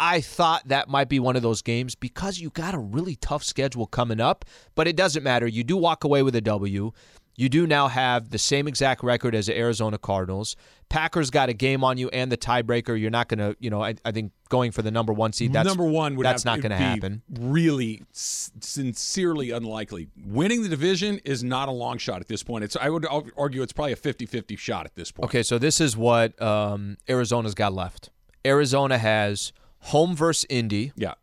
[0.00, 3.44] I thought that might be one of those games because you got a really tough
[3.44, 4.44] schedule coming up,
[4.74, 5.46] but it doesn't matter.
[5.46, 6.92] You do walk away with a W.
[7.38, 10.56] You do now have the same exact record as the Arizona Cardinals.
[10.88, 13.00] Packers got a game on you and the tiebreaker.
[13.00, 15.52] You're not going to, you know, I, I think going for the number one seed.
[15.52, 17.22] That's number one would that's have, not going to happen.
[17.38, 20.08] Really, sincerely unlikely.
[20.26, 22.64] Winning the division is not a long shot at this point.
[22.64, 25.30] It's I would argue it's probably a 50-50 shot at this point.
[25.30, 28.10] Okay, so this is what um, Arizona's got left.
[28.44, 31.14] Arizona has home versus Indy, Yeah,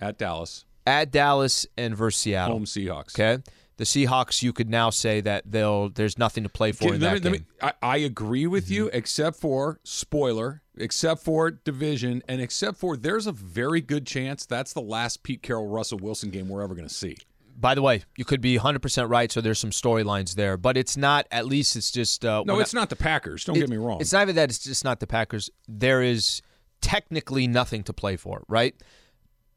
[0.00, 2.54] at Dallas, at Dallas, and versus Seattle.
[2.54, 3.14] home Seahawks.
[3.14, 3.42] Okay,
[3.80, 4.42] the Seahawks.
[4.42, 5.88] You could now say that they'll.
[5.88, 7.32] There's nothing to play for in that me- game.
[7.32, 12.96] me- I, I agree with you, except for spoiler, except for division, and except for
[12.96, 16.74] there's a very good chance that's the last Pete Carroll Russell Wilson game we're ever
[16.74, 17.16] going to see.
[17.58, 19.30] By the way, you could be 100% right.
[19.32, 21.26] So there's some storylines there, but it's not.
[21.30, 22.24] At least it's just.
[22.24, 23.44] Uh, No, it's not the Packers.
[23.44, 24.00] Don't It- get me wrong.
[24.00, 25.50] It's not even that it's just not the Packers.
[25.68, 26.42] There is
[26.80, 28.74] technically nothing to play for, right?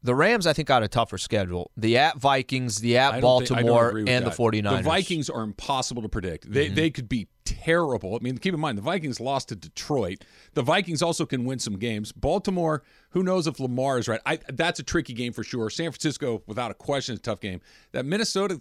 [0.04, 1.70] The Rams, I think, got a tougher schedule.
[1.76, 4.36] The at Vikings, the at Baltimore, think- I don't agree with and that.
[4.36, 4.76] the 49ers.
[4.78, 6.50] The Vikings are impossible to predict.
[6.52, 6.74] They Mm-hmm.
[6.74, 8.14] they could be terrible.
[8.14, 10.24] I mean, keep in mind the Vikings lost to Detroit.
[10.52, 12.12] The Vikings also can win some games.
[12.12, 14.20] Baltimore, who knows if Lamar is right?
[14.26, 15.70] I, that's a tricky game for sure.
[15.70, 17.60] San Francisco, without a question, is a tough game.
[17.92, 18.60] That Minnesota,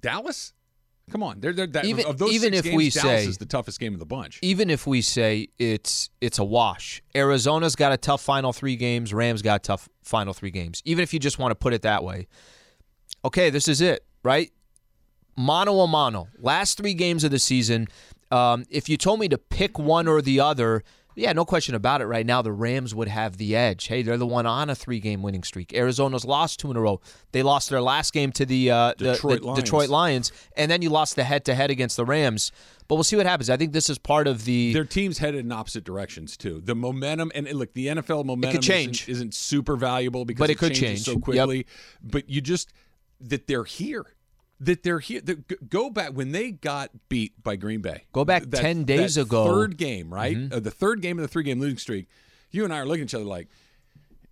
[0.00, 0.52] Dallas.
[1.10, 3.38] Come on, they're, they're that, Even- of those even if games, we Dallas say- is
[3.38, 4.38] the toughest game of the bunch.
[4.42, 9.12] Even if we say it's it's a wash, Arizona's got a tough final three games.
[9.12, 10.80] Rams got tough final three games.
[10.86, 12.26] Even if you just want to put it that way,
[13.24, 14.50] okay, this is it, right?
[15.36, 16.28] Mano a mano.
[16.38, 17.88] Last three games of the season.
[18.30, 20.82] Um, if you told me to pick one or the other,
[21.16, 22.06] yeah, no question about it.
[22.06, 23.86] Right now, the Rams would have the edge.
[23.86, 25.72] Hey, they're the one on a three-game winning streak.
[25.74, 27.00] Arizona's lost two in a row.
[27.32, 29.62] They lost their last game to the, uh, Detroit the Lions.
[29.62, 32.52] Detroit Lions, and then you lost the head-to-head against the Rams.
[32.86, 33.48] But we'll see what happens.
[33.48, 34.72] I think this is part of the.
[34.74, 36.60] Their teams headed in opposite directions too.
[36.62, 39.02] The momentum and look, the NFL momentum change.
[39.04, 41.04] Isn't, isn't super valuable because But it could changes change.
[41.06, 41.22] so Yep.
[41.22, 41.66] quickly.
[42.02, 42.72] But you just
[43.20, 44.04] that they're here.
[44.64, 45.20] That they're here.
[45.20, 48.04] The, g- go back when they got beat by Green Bay.
[48.12, 49.44] Go back That- 10 days that ago.
[49.46, 49.54] Mm-hmm.
[49.54, 50.36] Third game, right?
[50.52, 52.06] Uh, the third game of the three game losing streak.
[52.50, 53.48] You and I are looking at each other like,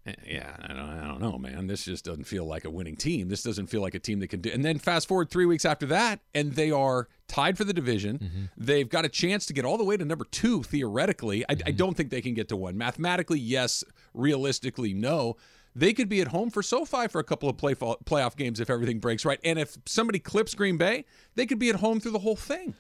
[0.07, 1.67] "Eh, yeah, I don't, I don't know, man.
[1.67, 3.29] This just doesn't feel like a winning team.
[3.29, 4.51] This doesn't feel like a team that can do.
[4.51, 8.19] And then fast forward three weeks after that, and they are tied for the division.
[8.19, 8.43] Mm-hmm.
[8.57, 11.45] They've got a chance to get all the way to number two theoretically.
[11.49, 11.77] I, I Mm-hmm.
[11.77, 12.77] don't think they can get to one.
[12.79, 13.83] Mathematically, yes.
[14.15, 15.37] Realistically, no.
[15.75, 18.69] They could be at home for SoFi for a couple of play, playoff games if
[18.69, 19.41] everything breaks right.
[19.43, 21.05] And if somebody clips Green Bay,
[21.35, 22.75] they could be at home through the whole thing.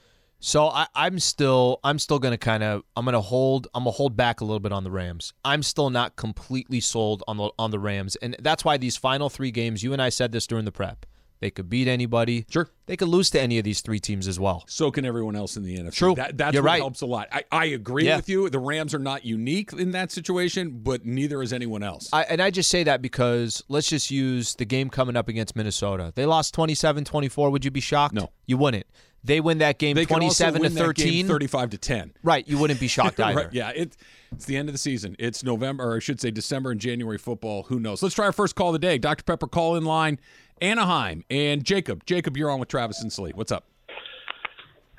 [0.45, 4.17] So I, I'm still I'm still gonna kind of I'm gonna hold I'm gonna hold
[4.17, 5.33] back a little bit on the Rams.
[5.45, 9.31] I'm still not completely sold on the on the Rams, and that's why these final
[9.31, 9.85] three games.
[9.85, 11.07] You and I said this during the prep.
[11.43, 12.47] They could beat anybody.
[12.49, 12.69] Sure.
[12.87, 14.63] They could lose to any of these three teams as well.
[14.69, 15.95] So can everyone else in the NFC.
[15.97, 16.15] True.
[16.15, 16.81] That, that's You're what right.
[16.81, 17.27] helps a lot.
[17.33, 18.15] I, I agree Yeah.
[18.15, 18.49] with you.
[18.49, 22.09] The Rams are not unique in that situation, but neither is anyone else.
[22.13, 25.57] I, and I just say that because let's just use the game coming up against
[25.57, 26.13] Minnesota.
[26.15, 27.51] They lost 27-24.
[27.51, 28.15] Would you be shocked?
[28.15, 28.31] No.
[28.47, 28.87] You wouldn't.
[29.25, 31.29] They win that game they can also 27 win to that game 13.
[31.29, 32.13] 35 to 10.
[32.25, 33.37] Right, you wouldn't be shocked either.
[33.45, 33.97] Right, yeah, it,
[34.33, 35.15] it's the end of the season.
[35.19, 37.63] It's November, or I should say December and January football.
[37.65, 38.03] Who knows?
[38.03, 38.99] Let's try our first call of the day.
[38.99, 39.23] Dr.
[39.23, 40.19] Pepper call in line,
[40.61, 42.05] Anaheim, and Jacob.
[42.07, 43.33] Jacob, you're on with Travis and Slee.
[43.35, 43.65] What's up?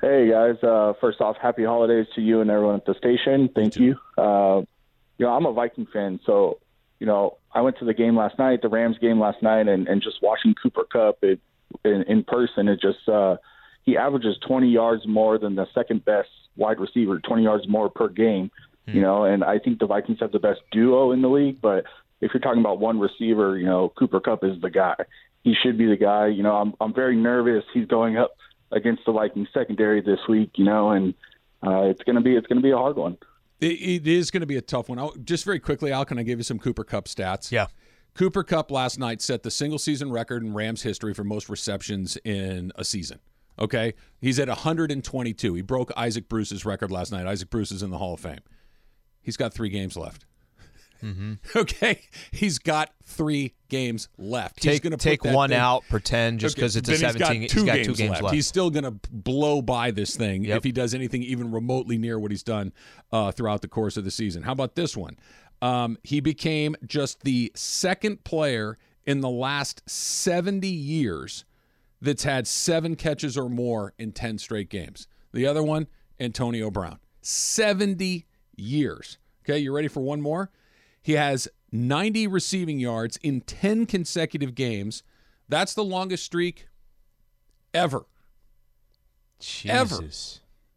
[0.00, 3.48] Hey guys, uh, first off, happy holidays to you and everyone at the station.
[3.54, 3.96] Thank you.
[4.18, 4.62] Uh,
[5.16, 6.58] you know, I'm a Viking fan, so
[6.98, 9.88] you know, I went to the game last night, the Rams game last night, and,
[9.88, 11.40] and just watching Cooper Kupp it,
[11.84, 13.36] in, in person, it just uh,
[13.84, 18.08] he averages 20 yards more than the second best wide receiver, 20 yards more per
[18.08, 18.50] game.
[18.86, 21.58] You know, and I think the Vikings have the best duo in the league.
[21.62, 21.84] But
[22.20, 24.94] if you're talking about one receiver, you know, Cooper Kupp is the guy.
[25.44, 26.26] He should be the guy.
[26.26, 27.64] You know, I'm I'm very nervous.
[27.72, 28.36] He's going up
[28.72, 30.50] against the Vikings secondary this week.
[30.56, 31.14] You know, and
[31.64, 33.16] uh, it's gonna be it's gonna be a hard one.
[33.60, 34.98] It, it is going to be a tough one.
[34.98, 37.50] I'll, just very quickly, Al, can I give you some Cooper Kupp stats?
[37.50, 37.66] Yeah.
[38.14, 42.16] Cooper Kupp last night set the single season record in Rams history for most receptions
[42.24, 43.20] in a season.
[43.58, 43.94] Okay.
[44.20, 45.54] He's at 122.
[45.54, 47.26] He broke Isaac Bruce's record last night.
[47.26, 48.40] Isaac Bruce is in the Hall of Fame.
[49.22, 50.26] He's got three games left.
[51.56, 52.00] Okay.
[52.32, 54.62] He's got three games left.
[54.62, 57.42] He's Take gonna take one thing- out, pretend just Okay, because it's a then 17.
[57.42, 58.22] He's got two, games, left.
[58.22, 58.34] left.
[58.34, 60.56] He's still going to blow by this thing Yep.
[60.58, 62.72] if he does anything even remotely near what he's done
[63.12, 64.42] uh, throughout the course of the season.
[64.44, 65.16] How about this one?
[65.62, 71.44] Um, he became just the second player in the last 70 years
[72.00, 75.06] that's had seven catches or more in 10 straight games.
[75.32, 75.86] The other one,
[76.20, 76.98] Antonio Brown.
[77.48, 79.18] 70 years.
[79.44, 80.50] Okay, you ready for one more?
[81.04, 85.04] He has 90 receiving yards in 10 consecutive games.
[85.48, 86.66] That's the longest streak
[87.72, 88.06] ever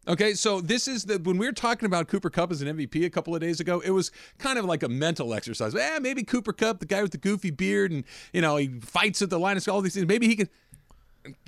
[0.08, 0.14] Ever.
[0.14, 3.06] Okay, so this is the when we were talking about Cooper Kupp as an MVP
[3.06, 5.76] a couple of days ago, it was kind of like a mental exercise.
[5.76, 9.22] Eh, maybe Cooper Kupp, the guy with the goofy beard, and you know he fights
[9.22, 10.08] at the line of all these things.
[10.08, 10.50] Maybe he could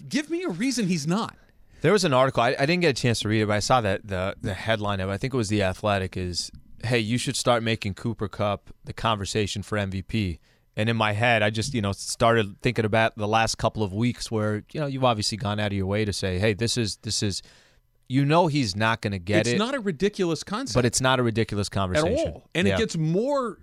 [0.08, 1.36] give me a reason he's not.
[1.82, 2.44] There was an article.
[2.44, 4.54] I, I didn't get a chance to read it, but I saw that the the
[4.54, 5.10] headline of.
[5.10, 5.14] it.
[5.14, 6.18] I think it was the Athletic.
[6.18, 6.52] Is
[6.84, 10.40] hey, you should start making Cooper Kupp the conversation for MVP.
[10.76, 13.92] And in my head, I just you know started thinking about the last couple of
[13.94, 16.78] weeks where you know you've obviously gone out of your way to say, hey, this
[16.78, 17.42] is this is,
[18.08, 20.86] you know, he's not going to get it's it, It's not a ridiculous concept but
[20.86, 22.28] it's not a ridiculous conversation.
[22.28, 22.76] at all, and Yeah.
[22.76, 23.58] it gets more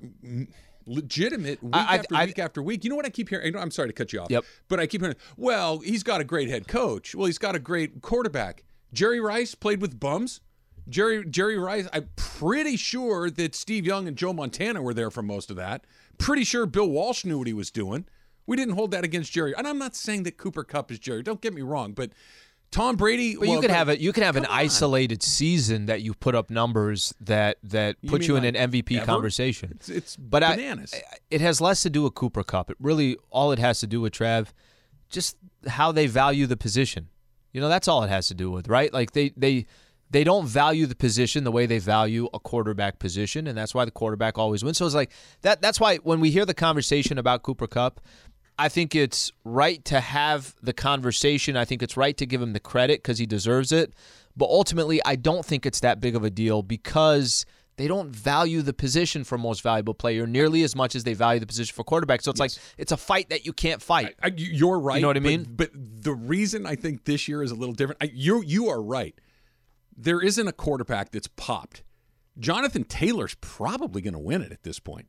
[0.87, 2.85] legitimate week I- I- after I- week after week.
[2.85, 3.57] You know what I keep hearing?
[3.57, 4.31] I'm sorry to cut you off.
[4.31, 4.45] Yep.
[4.69, 7.15] But I keep hearing, well, he's got a great head coach.
[7.15, 8.63] Well, he's got a great quarterback.
[8.93, 10.41] Jerry Rice played with bums.
[10.89, 11.89] Jerry Jerry Rice.
[11.93, 15.85] I'm pretty sure that Steve Young and Joe Montana were there for most of that.
[16.19, 18.07] Pretty sure Bill Walsh knew what he was doing.
[18.47, 19.55] We didn't hold that against Jerry.
[19.57, 21.23] And I'm not saying that Cooper Kupp is Jerry.
[21.23, 22.13] Don't get me wrong, but
[22.71, 23.35] Tom Brady.
[23.35, 23.99] But well, you could have it.
[24.01, 24.53] You could have an on.
[24.53, 28.71] isolated season that you put up numbers that that put mean you in like an
[28.71, 29.07] MVP ever?
[29.07, 29.73] conversation.
[29.77, 30.95] It's, it's but I- bananas.
[30.95, 32.71] I, it has less to do with Cooper Kupp.
[32.71, 34.49] It really all it has to do with Trav,
[35.09, 37.09] just how they value the position.
[37.53, 38.93] You know, that's all it has to do with, right?
[38.93, 39.67] Like they they
[40.11, 43.85] they don't value the position the way they value a quarterback position, and that's why
[43.85, 44.79] the quarterback always wins.
[44.79, 45.11] So it's like
[45.43, 45.61] that.
[45.61, 48.01] That's why when we hear the conversation about Cooper Kupp.
[48.59, 51.59] I think it's right to have the conversation.
[51.59, 53.93] I think it's right to give him the credit because he deserves it.
[54.35, 57.45] But ultimately, I don't think it's that big of a deal because
[57.77, 61.41] they don't value the position for most valuable player nearly as much as they value
[61.41, 62.23] the position for quarterback.
[62.23, 64.15] So it's like it's a fight that you can't fight.
[64.23, 64.97] I, you're right.
[64.97, 65.47] You know what I but- mean?
[65.55, 68.81] But, the reason I think this year is a little different, I, you you are
[68.81, 69.15] right.
[69.97, 71.83] There isn't a quarterback that's popped.
[72.39, 75.07] Jonathan Taylor's probably going to win it at this point.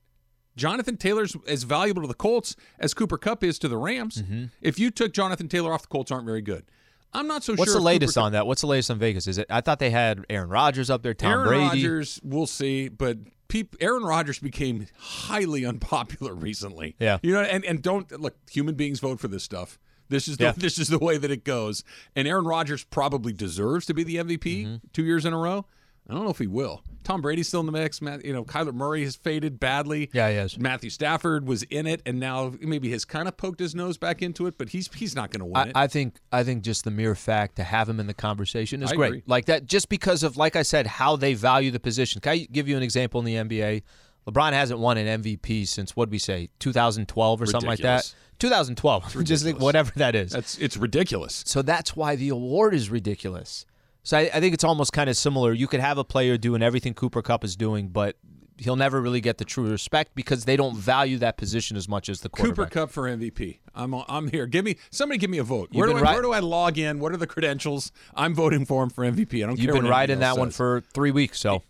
[0.56, 4.24] Jonathan Taylor's as valuable to the Colts as Cooper Kupp is to the Rams.
[4.24, 4.46] Mm-hmm.
[4.62, 6.66] If you took Jonathan Taylor off, the Colts aren't very good.
[7.14, 7.74] I'm not so What's sure.
[7.74, 8.48] What's the latest Cooper on that?
[8.48, 9.28] What's the latest on Vegas?
[9.28, 9.48] Is it?
[9.50, 11.64] I thought they had Aaron Rodgers up there, Tom Aaron Brady.
[11.64, 16.96] Rodgers, we'll see, but peop, Aaron Rodgers became highly unpopular recently.
[17.00, 17.20] Yeah.
[17.22, 18.36] you know, and and don't look.
[18.52, 19.80] Human beings vote for this stuff.
[20.10, 20.54] This is the, Yeah.
[20.58, 21.84] this is the way that it goes.
[22.16, 24.76] And Aaron Rodgers probably deserves to be the MVP Mm-hmm.
[24.94, 25.66] two years in a row.
[26.10, 26.84] I don't know if he will.
[27.04, 28.02] Tom Brady's still in the mix.
[28.02, 30.10] Matt, you know, Kyler Murray has faded badly.
[30.14, 30.58] Yeah, he has.
[30.58, 34.22] Matthew Stafford was in it, and now maybe has kind of poked his nose back
[34.22, 35.72] into it, but he's he's not going to win I, it.
[35.76, 38.92] I think I think just the mere fact to have him in the conversation is
[38.94, 39.08] I great.
[39.08, 39.24] agree.
[39.28, 42.22] Like that, just because of like I said, how they value the position.
[42.22, 43.84] Can I give you an example in the NBA?
[44.30, 48.14] LeBron hasn't won an MVP since what we say, 2012 or something like that.
[48.42, 48.68] Ridiculous.
[48.68, 49.04] 2012.
[49.26, 49.64] Just ridiculous.
[49.64, 50.32] whatever that is.
[50.32, 51.44] That's it's ridiculous.
[51.46, 53.66] So that's why the award is ridiculous.
[54.04, 55.54] So I, I think it's almost kind of similar.
[55.54, 58.16] You could have a player doing everything Cooper Kupp is doing, but
[58.58, 62.10] he'll never really get the true respect because they don't value that position as much
[62.10, 62.66] as the Cooper.
[62.68, 63.60] Cup for MVP.
[63.76, 64.48] I'm I'm here.
[64.48, 65.20] Give me somebody.
[65.20, 65.70] Give me a vote.
[65.72, 67.00] Where do, I, been where do I log in?
[67.00, 67.92] What are the credentials?
[68.16, 69.44] I'm voting for him for MVP.
[69.44, 69.82] I don't You've care.
[69.82, 71.40] been right anybody in that else one for three weeks.
[71.40, 71.64] So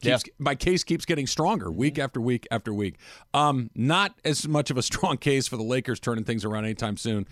[0.00, 2.96] Keeps, My case keeps getting stronger week after week after week.
[3.34, 6.96] Um, not as much of a strong case for the Lakers turning things around anytime
[6.96, 7.26] soon.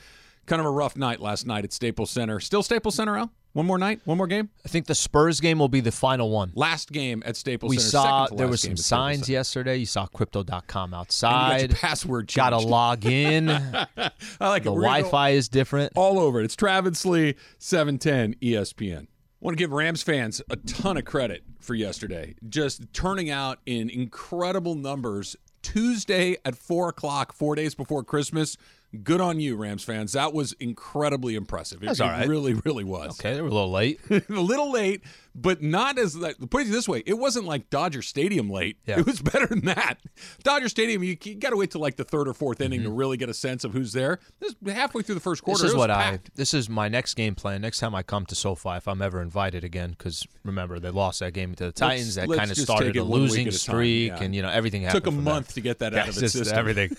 [0.47, 2.39] Kind of a rough night last night at Staples Center.
[2.39, 3.33] Still Staples Center, Al?
[3.55, 4.01] One more night?
[4.05, 4.51] One more game?
[4.67, 6.51] I think the Spurs game will be the final one.
[6.55, 7.91] Last game at Staples We Center.
[7.91, 9.77] saw there was some signs yesterday.
[9.77, 11.61] You saw crypto.com you outside.
[11.71, 13.49] your password Got to log in.
[13.49, 14.41] I like The it.
[14.41, 15.93] We're gonna go- Wi-Fi is different.
[15.95, 16.45] all over it.
[16.45, 19.07] It's Travis Lee, 710 ESPN.
[19.45, 22.35] Want to give Rams fans a ton of credit for yesterday.
[22.49, 28.57] Just turning out in incredible numbers Tuesday at 4 o'clock, four days before Christmas.
[29.03, 30.13] Good on you, Rams fans.
[30.13, 31.83] That was incredibly impressive.
[31.83, 32.29] It, That's all right.
[32.29, 33.19] really, really was.
[33.19, 34.01] Okay, they were a little late.
[34.11, 35.03] a little late,
[35.35, 38.79] but not as like put it this way, it wasn't like Dodger Stadium late.
[38.87, 39.01] Yeah.
[39.01, 39.99] It was better than that.
[40.43, 42.91] Dodger Stadium, you, you got to wait till like the third or fourth inning to
[42.91, 44.21] really get a sense of who's there.
[44.41, 45.59] This halfway through the first quarter.
[45.59, 45.65] Mm-hmm.
[45.67, 46.29] This is what packed.
[46.29, 46.33] I.
[46.37, 47.61] This is my next game plan.
[47.63, 51.21] Next time I come to SoFi, if I'm ever invited again, because remember they lost
[51.21, 52.15] that game to the Titans.
[52.15, 54.23] that let's kind of started a losing streak, yeah.
[54.23, 55.05] and you know everything happened.
[55.05, 56.59] took a month to get that Yeah, out of its system.
[56.59, 56.97] everything.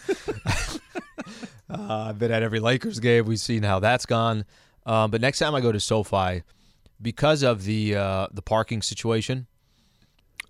[1.80, 3.26] Uh, I've been at every Lakers game.
[3.26, 4.46] We've seen how that's gone.
[4.86, 6.44] Um, but next time I go to SoFi,
[7.02, 9.48] because of the uh, the parking situation,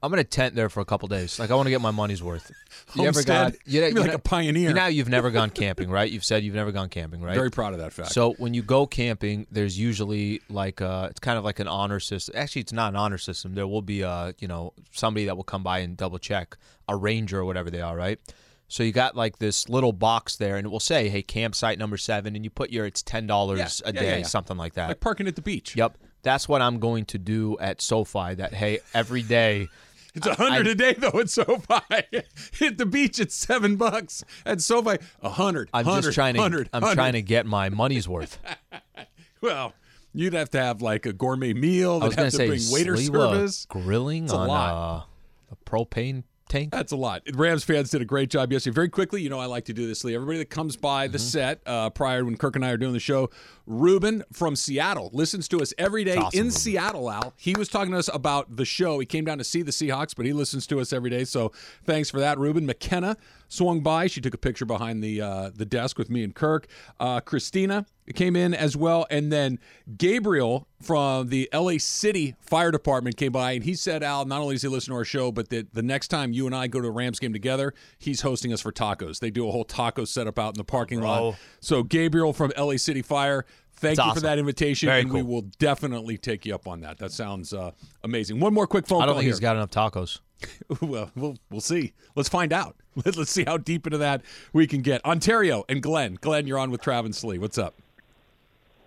[0.03, 1.39] I'm gonna tent there for a couple days.
[1.39, 2.51] Like I want to get my money's worth.
[2.93, 3.53] You ever gone?
[3.65, 4.69] You, You'd you like know- a pioneer.
[4.69, 6.11] You know, how you've never gone camping, right?
[6.11, 7.33] You've said you've never gone camping, right?
[7.33, 8.11] Very proud of that fact.
[8.11, 11.99] So when you go camping, there's usually like uh, it's kind of like an honor
[11.99, 12.35] system.
[12.37, 13.55] Actually, it's not an honor system.
[13.55, 16.57] There will be a you know somebody that will come by and double check
[16.87, 18.19] a ranger or whatever they are, right?
[18.67, 21.97] So you got like this little box there, and it will say, "Hey, campsite number
[21.97, 24.73] seven, and you put your it's ten dollars Yeah, a yeah, day, yeah, something like
[24.73, 24.87] that.
[24.89, 25.75] like parking at the beach.
[25.75, 28.35] Yep, that's what I'm going to do at SoFi.
[28.35, 29.67] That hey, every day.
[30.17, 31.81] It's a hundred a day though at SoFi.
[32.53, 34.95] Hit the beach at seven bucks at SoFi.
[35.21, 35.69] A hundred.
[35.73, 36.41] I'm just trying to.
[36.41, 36.95] hundred, I'm hundred.
[36.95, 38.39] trying to get my money's worth.
[39.41, 39.73] Well,
[40.13, 41.99] You'd have to have like a gourmet meal.
[42.01, 43.65] I was going have to say bring waiter service.
[43.65, 44.73] grilling It's a on lot.
[44.73, 45.05] Uh,
[45.51, 46.23] a propane
[46.55, 46.71] tank.
[46.71, 47.23] That's a lot.
[47.33, 48.73] Rams fans did a great job yesterday.
[48.73, 50.15] Very quickly, you know, I like to do this, Lee.
[50.15, 51.11] Everybody that comes by Mm-hmm.
[51.13, 53.29] the set uh, prior when Kirk and I are doing the show,
[53.67, 56.51] Ruben from Seattle listens to us every day awesome, in Ruben.
[56.51, 57.33] Seattle, Al.
[57.37, 58.99] He was talking to us about the show.
[58.99, 61.25] He came down to see the Seahawks, but he listens to us every day.
[61.25, 61.51] So
[61.83, 62.65] thanks for that, Ruben.
[62.65, 63.17] McKenna
[63.49, 64.07] swung by.
[64.07, 66.67] She took a picture behind the uh, the desk with me and Kirk.
[66.99, 69.07] Uh, Christina came in as well.
[69.09, 69.59] And then
[69.97, 74.55] Gabriel from the LA City Fire Department came by and he said, Al, not only
[74.55, 76.81] does he listen to our show, but that the next time you and I go
[76.81, 79.19] to a Rams game together, he's hosting us for tacos.
[79.19, 81.35] They do a whole taco setup out in the parking lot.
[81.59, 84.87] So, Gabriel from LA City Fire, thank That's you for that invitation.
[84.87, 86.99] Very and we will definitely take you up on that.
[86.99, 87.71] That sounds uh,
[88.03, 88.39] amazing.
[88.39, 89.03] One more quick phone call.
[89.03, 89.33] I don't call think here.
[89.33, 90.19] he's got enough tacos.
[90.81, 91.93] well, we'll we'll see.
[92.15, 92.75] Let's find out.
[93.05, 94.21] Let, us see how deep into that
[94.53, 95.03] we can get.
[95.05, 96.17] Ontario and Glenn.
[96.21, 97.37] Glenn, you're on with Travis Lee.
[97.37, 97.75] What's up?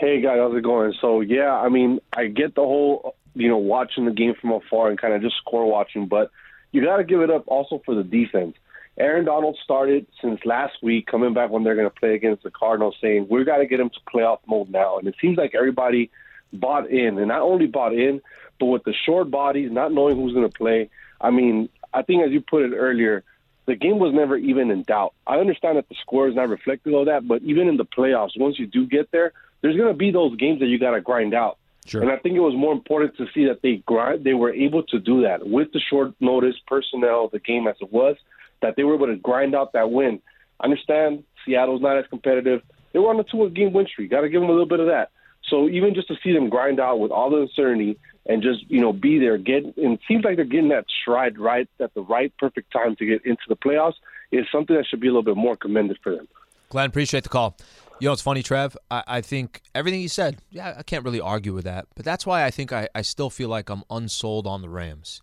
[0.01, 0.95] Hey guys, how's it going?
[1.01, 4.91] So yeah, I mean, I get the whole you know watching the game from afar
[4.91, 6.31] and kind of just score watching, but
[6.71, 8.55] you got to give it up also for the defense.
[8.97, 12.51] Aaron Donald started since last week, coming back when they're going to play against the
[12.53, 15.57] Cardinals, saying we got to get him to playoff mode now, and it seems like
[15.57, 16.13] everybody
[16.53, 18.21] bought in, and not only bought in,
[18.61, 20.91] but with the short bodies, not knowing who's going to play.
[21.21, 23.25] I mean, I think as you put it earlier,
[23.67, 25.15] the game was never even in doubt.
[25.27, 28.39] I understand that the score is not reflective of that, but even in the playoffs,
[28.39, 31.01] once you do get there, there's going to be those games that you got to
[31.01, 31.59] grind out.
[31.87, 32.03] Sure.
[32.03, 34.83] And I think it was more important to see that they grind, they were able
[34.85, 38.17] to do that with the short notice personnel, the game as it was,
[38.61, 40.21] that they were able to grind out that win.
[40.61, 42.63] I understand Seattle's not as competitive.
[42.93, 44.11] They were on a two game win streak.
[44.11, 45.11] Got to give them a little bit of that.
[45.49, 48.81] So even just to see them grind out with all the uncertainty and just you
[48.81, 52.03] know be there, get and it seems like they're getting that stride right at the
[52.03, 53.95] right perfect time to get into the playoffs
[54.31, 56.29] is something that should be a little bit more commended for them.
[56.69, 57.57] Glenn, appreciate the call.
[58.01, 58.77] You know, it's funny, Trev.
[58.91, 61.87] I, I think everything you said, yeah, I can't really argue with that.
[61.97, 65.23] But that's why I think I, I still feel like I'm unsold on the Rams.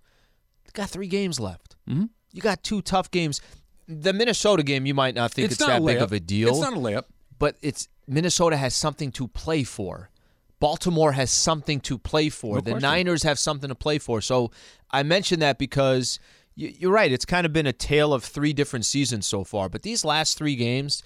[0.66, 1.76] They got three games left.
[1.90, 2.06] Mm-hmm.
[2.34, 3.42] You got two tough games.
[3.88, 6.50] The Minnesota game, you might not think it's, not that big of a deal.
[6.50, 7.04] It's not a layup.
[7.40, 10.10] but it's Minnesota has something to play for.
[10.60, 12.56] Baltimore has something to play for.
[12.56, 12.90] No the question.
[12.90, 14.22] Niners have something to play for.
[14.22, 14.52] So
[14.90, 16.20] I mention that because
[16.56, 17.12] you're right.
[17.12, 19.70] It's kind of been a tale of three different seasons so far.
[19.70, 21.04] But these last three games,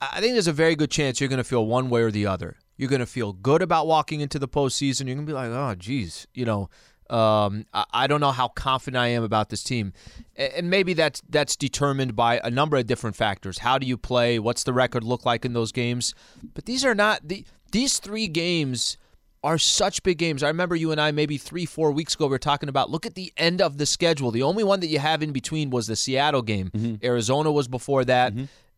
[0.00, 2.26] I think there's a very good chance you're going to feel one way or the
[2.26, 2.56] other.
[2.76, 5.06] You're going to feel good about walking into the postseason.
[5.06, 6.68] You're going to be like, oh, geez, you know,
[7.08, 9.92] um, I, I don't know how confident I am about this team,
[10.36, 13.58] and maybe that's that's determined by a number of different factors.
[13.58, 14.38] How do you play?
[14.38, 16.14] What's the record look like in those games?
[16.54, 18.98] But these are not the these three games
[19.44, 20.42] are such big games.
[20.42, 23.06] I remember you and I maybe three, four weeks ago we were talking about look
[23.06, 24.32] at the end of the schedule.
[24.32, 26.98] The only one that you have in between was the Seattle game.
[27.04, 28.32] Arizona was before that.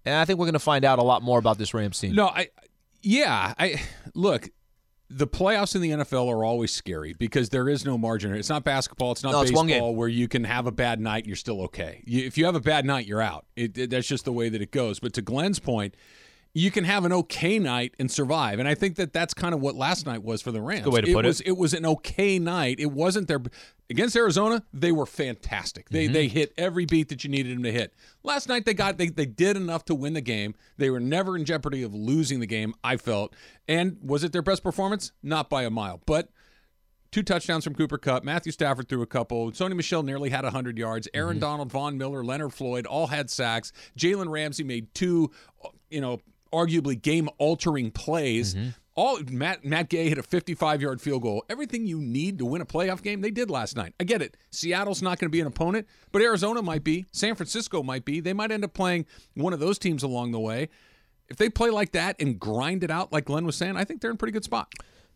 [0.04, 2.14] And I think we're going to find out a lot more about this Rams team.
[2.14, 2.48] No, I
[3.02, 3.80] yeah, I
[4.14, 4.48] look,
[5.10, 8.34] the playoffs in the NFL are always scary because there is no margin.
[8.34, 11.26] It's not basketball, it's not No, baseball where you can have a bad night and
[11.26, 12.02] you're still okay.
[12.06, 13.46] You, if you have a bad night, you're out.
[13.56, 14.98] It, it- that's just the way that it goes.
[15.00, 15.94] But to Glenn's point,
[16.58, 18.58] you can have an okay night and survive.
[18.58, 20.84] And I think that that's kind of what last night was for the Rams.
[20.84, 21.28] Good way to it put it.
[21.28, 22.80] was it was an okay night.
[22.80, 23.40] It wasn't their
[23.90, 24.64] against Arizona.
[24.72, 25.88] They were fantastic.
[25.90, 26.12] They Mm-hmm.
[26.14, 27.94] they hit every beat that you needed them to hit.
[28.22, 30.54] Last night they got they they did enough to win the game.
[30.78, 32.74] They were never in jeopardy of losing the game.
[32.82, 33.34] I felt.
[33.68, 35.12] And was it their best performance?
[35.22, 36.28] Not by a mile, but.
[37.10, 38.22] Two touchdowns from Cooper Kupp.
[38.22, 39.50] Matthew Stafford threw a couple.
[39.52, 41.08] Sony Michel nearly had 100 yards.
[41.14, 41.40] Aaron Mm-hmm.
[41.40, 43.72] Donald, Von Miller, Leonard Floyd all had sacks.
[43.98, 45.30] Jalen Ramsey made two,
[45.88, 46.20] you know,
[46.52, 48.54] arguably game altering plays.
[48.54, 48.68] Mm-hmm.
[48.94, 51.44] All Matt Matt Gay hit a 55 yard field goal.
[51.48, 53.94] Everything you need to win a playoff game, they did last night.
[54.00, 54.36] I get it.
[54.50, 57.06] Seattle's not going to be an opponent, but Arizona might be.
[57.12, 58.18] San Francisco might be.
[58.18, 60.68] They might end up playing one of those teams along the way.
[61.28, 64.00] If they play like that and grind it out, like Glenn was saying, I think
[64.00, 64.72] they're in a pretty good spot.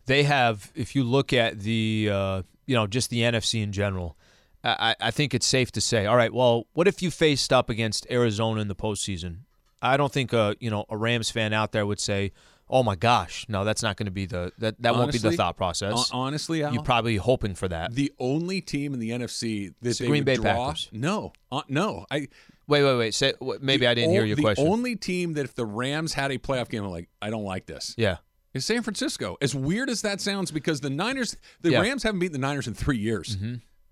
[0.06, 4.16] they have if you look at the uh, you know just the NFC in general
[4.64, 7.68] I, I think it's safe to say all right well what if you faced up
[7.70, 9.38] against Arizona in the postseason
[9.82, 12.32] I don't think a you know a Rams fan out there would say
[12.70, 15.32] oh my gosh no that's not going to be the that, that won't be the
[15.32, 19.74] thought process Honestly, Al, you're probably hoping for that the only team in the NFC
[19.82, 20.88] that the they Green Bay draw, Packers.
[20.92, 22.06] No, uh, no.
[22.10, 22.28] I
[22.68, 25.44] wait wait wait say, maybe I didn't hear your the question The only team that
[25.44, 27.94] if the Rams had a playoff game, I'm like, I don't like this.
[27.98, 28.18] yeah
[28.54, 29.36] Is San Francisco.
[29.42, 31.78] As weird as that sounds, because the Niners, the Yeah.
[31.78, 31.88] Mm-hmm.
[31.88, 33.36] Rams haven't beaten the Niners in three years.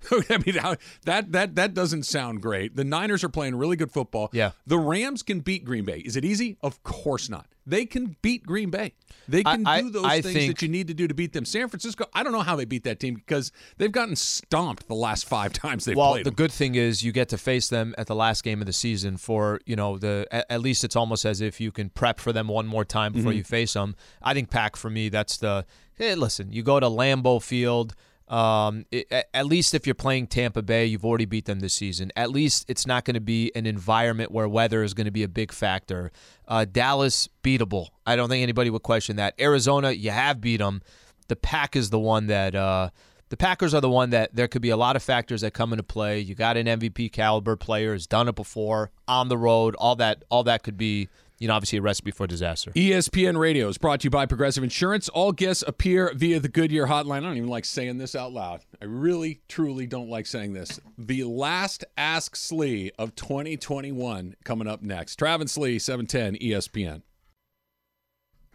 [0.31, 0.57] I mean,
[1.05, 2.77] that that that doesn't sound great.
[2.77, 4.31] The Niners are playing really good football.
[4.33, 4.53] Yeah.
[4.67, 5.99] The Rams can beat Green Bay.
[5.99, 6.57] Is it easy?
[6.63, 7.47] Of course not.
[7.67, 8.95] They can beat Green Bay.
[9.29, 11.35] They can I- do those I things think- that you need to do to beat
[11.35, 11.45] them.
[11.45, 14.95] San Francisco, I don't know how they beat that team because they've gotten stomped the
[14.95, 16.25] last five times they've well, played.
[16.27, 18.73] the good thing is you get to face them at the last game of the
[18.73, 22.19] season for you know the at, at least it's almost as if you can prep
[22.19, 23.19] for them one more time Mm-hmm.
[23.21, 23.95] before you face them.
[24.23, 27.95] I think Pack for me that's the Hey, listen, you go to Lambeau Field.
[28.31, 32.13] Um, it, at least if you're playing Tampa Bay, you've already beat them this season.
[32.15, 35.25] At least it's not going to be an environment where weather is going to be
[35.25, 36.13] a big factor.
[36.47, 37.89] Uh, Dallas, beatable.
[38.07, 39.35] I don't think anybody would question that.
[39.41, 40.81] Arizona, you have beat them.
[41.27, 42.55] The Pack is the one that.
[42.55, 42.91] Uh,
[43.31, 45.73] the Packers are the one that there could be a lot of factors that come
[45.73, 46.19] into play.
[46.19, 50.25] You got an MVP caliber player, has done it before, on the road, all that
[50.31, 51.09] all that could be
[51.41, 52.71] you know, obviously a recipe for disaster.
[52.73, 55.09] ESPN Radio is brought to you by Progressive Insurance.
[55.09, 57.19] All guests appear via the Goodyear hotline.
[57.19, 58.61] I don't even like saying this out loud.
[58.81, 60.79] I really, truly don't like saying this.
[60.99, 65.17] The last Ask Slee of 2021 coming up next.
[65.17, 67.03] Travis Slee, 710 ESPN.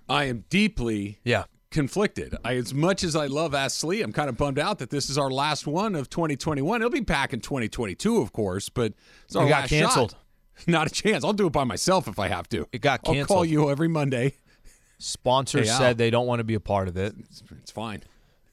[0.07, 2.35] I am deeply yeah conflicted.
[2.45, 5.09] I, as much as I love Ask Slee, I'm kind of bummed out that this
[5.09, 6.81] is our last one of 2021.
[6.81, 8.93] It'll be back in 2022, of course, but
[9.25, 10.11] it's our it got last canceled.
[10.11, 10.19] Shot.
[10.67, 11.23] Not a chance.
[11.23, 12.67] I'll do it by myself if I have to.
[12.71, 13.21] It got canceled.
[13.21, 14.35] I'll call you every Monday.
[14.97, 15.79] Sponsors Hey, Al.
[15.79, 17.13] said they don't want to be a part of it.
[17.19, 18.01] It's, it's fine.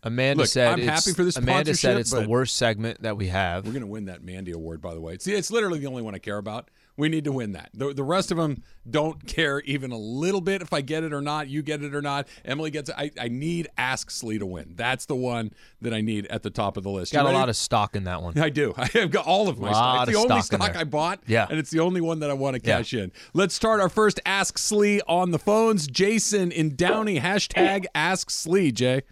[0.03, 2.57] Amanda Look, said I'm it's- happy for this Amanda said sponsorship, it's the but- worst
[2.57, 3.65] segment that we have.
[3.65, 5.15] We're going to win that Mandy Award, by the way.
[5.15, 6.69] It's, it's literally the only one I care about.
[6.97, 7.71] We need to win that.
[7.73, 11.13] The, the rest of them don't care even a little bit if I get it
[11.15, 11.49] or not.
[11.49, 12.29] You get it or not.
[12.45, 12.97] Emily gets it.
[12.99, 14.75] I, I need Ask Slee to win.
[14.77, 17.13] That's the one that I need at the top of the list.
[17.13, 18.39] You Got a lot of stock in that one.
[18.39, 18.75] I do.
[18.77, 20.09] I have got all of my stock.
[20.09, 20.77] It's the of only stock stock.
[20.77, 21.21] I bought.
[21.27, 21.47] Yeah.
[21.49, 22.77] And it's the only one that I want to Yeah.
[22.79, 23.11] cash in.
[23.33, 25.87] Let's start our first Ask Slee on the phones.
[25.87, 29.03] Jason in Downey, hashtag Ask Slee, Jay.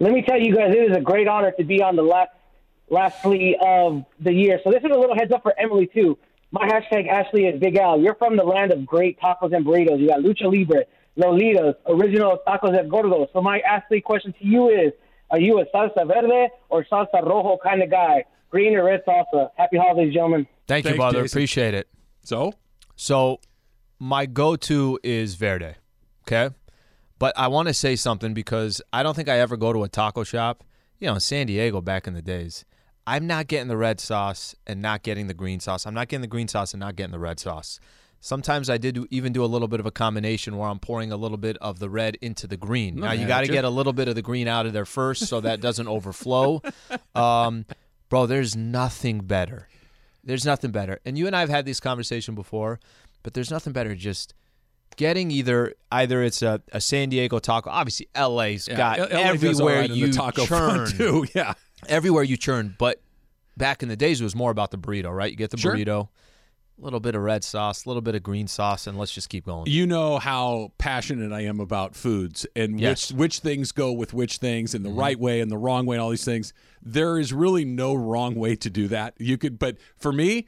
[0.00, 2.30] Let me tell you guys, it is a great honor to be on the last
[2.90, 4.60] last flea of the year.
[4.64, 6.18] So this is a little heads up for Emily too.
[6.54, 7.98] My hashtag Ask Slee is Big Al.
[8.00, 9.98] You're from the land of great tacos and burritos.
[9.98, 10.84] You got Lucha Libre,
[11.18, 13.26] Lolitas, original tacos de gordo.
[13.32, 14.92] So my Ask Slee question to you is:
[15.32, 18.22] Are you a salsa verde or salsa rojo kind of guy?
[18.50, 19.50] Green or red salsa?
[19.56, 20.46] Happy holidays, gentlemen.
[20.68, 21.22] Thank you, Thanks, brother.
[21.22, 21.36] Jason.
[21.36, 21.88] Appreciate it.
[22.22, 22.52] So,
[22.94, 23.40] So,
[23.98, 25.74] my go-to is Verde.
[26.22, 26.54] Okay,
[27.18, 29.88] but I want to say something because I don't think I ever go to a
[29.88, 30.62] taco shop.
[31.00, 32.64] You know, in San Diego back in the days.
[33.06, 35.86] I'm not getting the red sauce and not getting the green sauce.
[35.86, 37.78] I'm not getting the green sauce and not getting the red sauce.
[38.20, 41.12] Sometimes I did do- even do a little bit of a combination where I'm pouring
[41.12, 42.96] a little bit of the red into the green.
[42.96, 45.26] now you got to get a little bit of the green out of there first
[45.26, 46.62] so that doesn't overflow.
[47.14, 47.66] Um,
[48.08, 49.68] bro, there's nothing better.
[50.24, 50.98] There's nothing better.
[51.04, 52.80] And you and I have had this conversation before,
[53.22, 54.34] but there's nothing better just
[54.96, 57.70] getting either either it's a, a San Diego taco.
[57.70, 61.26] Obviously, LA's yeah, got L- LA everywhere right you taco front, too.
[61.34, 61.54] Yeah.
[61.88, 63.00] Everywhere you churn, but
[63.56, 65.30] back in the days it was more about the burrito, right?
[65.30, 65.74] You get the Sure.
[65.74, 66.08] burrito,
[66.78, 69.28] a little bit of red sauce, a little bit of green sauce, and let's just
[69.28, 69.66] keep going.
[69.66, 73.10] You know how passionate I am about foods and Yes.
[73.12, 74.98] which which things go with which things and the Mm-hmm.
[74.98, 76.52] right way and the wrong way and all these things.
[76.82, 79.14] There is really no wrong way to do that.
[79.18, 80.46] You could but for me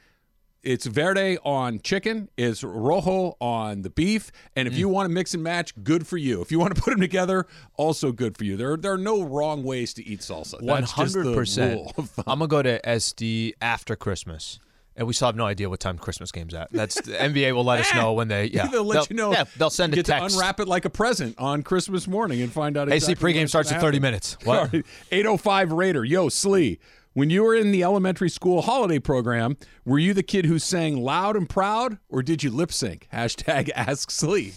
[0.66, 4.78] it's verde on chicken, it's rojo on the beef, and if Mm.
[4.78, 6.42] you want to mix and match, good for you.
[6.42, 7.46] If you want to put them together,
[7.76, 8.56] also good for you.
[8.56, 10.60] There, there are no wrong ways to eat salsa.
[10.60, 11.92] One That's just the hundred percent.
[12.26, 14.58] I'm gonna go to SD after Christmas.
[14.98, 16.72] And we still have no idea what time Christmas game's at.
[16.72, 19.30] That's the NBA will let us know when they yeah They'll let you know.
[19.30, 20.30] Yeah, they'll send you a get text.
[20.30, 22.88] to unwrap it like a present on Christmas morning and find out.
[22.90, 24.38] Exactly Slee, pregame starts in 30 minutes.
[24.44, 24.74] What?
[25.12, 26.02] 805 Raider.
[26.02, 26.78] Yo, Slee,
[27.16, 29.56] when you were in the elementary school holiday program,
[29.86, 33.08] were you the kid who sang loud and proud or did you lip sync?
[33.12, 34.52] Hashtag Ask Slee.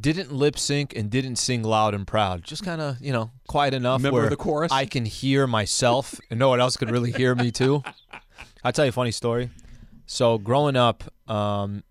[0.00, 2.42] didn't lip sync and didn't sing loud and proud.
[2.42, 4.72] Just kind of, you know, quiet enough Member of where the chorus?
[4.72, 7.82] I can hear myself and no one else could really hear me too.
[8.64, 9.50] I'll tell you a funny story.
[10.06, 11.82] So growing up, um,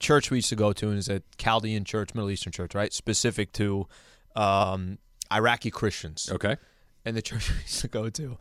[0.00, 2.92] church we used to go to is a Chaldean church, Middle Eastern church, right?
[2.92, 3.86] Specific to
[4.34, 4.98] um,
[5.32, 6.28] Iraqi Christians.
[6.32, 6.56] Okay.
[7.04, 8.36] and the church we used to go to.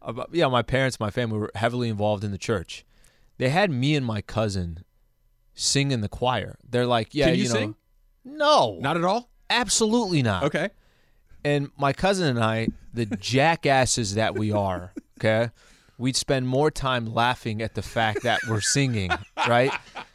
[0.00, 2.84] About, yeah, my parents, my family were heavily involved in the church.
[3.38, 4.84] They had me and my cousin
[5.54, 6.56] sing in the choir.
[6.68, 7.74] They're like, yeah, Can you know, sing?
[8.24, 9.30] no, Not at all?
[9.50, 10.44] absolutely not.
[10.44, 10.70] Okay.
[11.44, 15.50] And my cousin and I, the jackasses that we are, okay,
[15.98, 19.10] we'd spend more time laughing at the fact that we're singing,
[19.48, 19.72] right?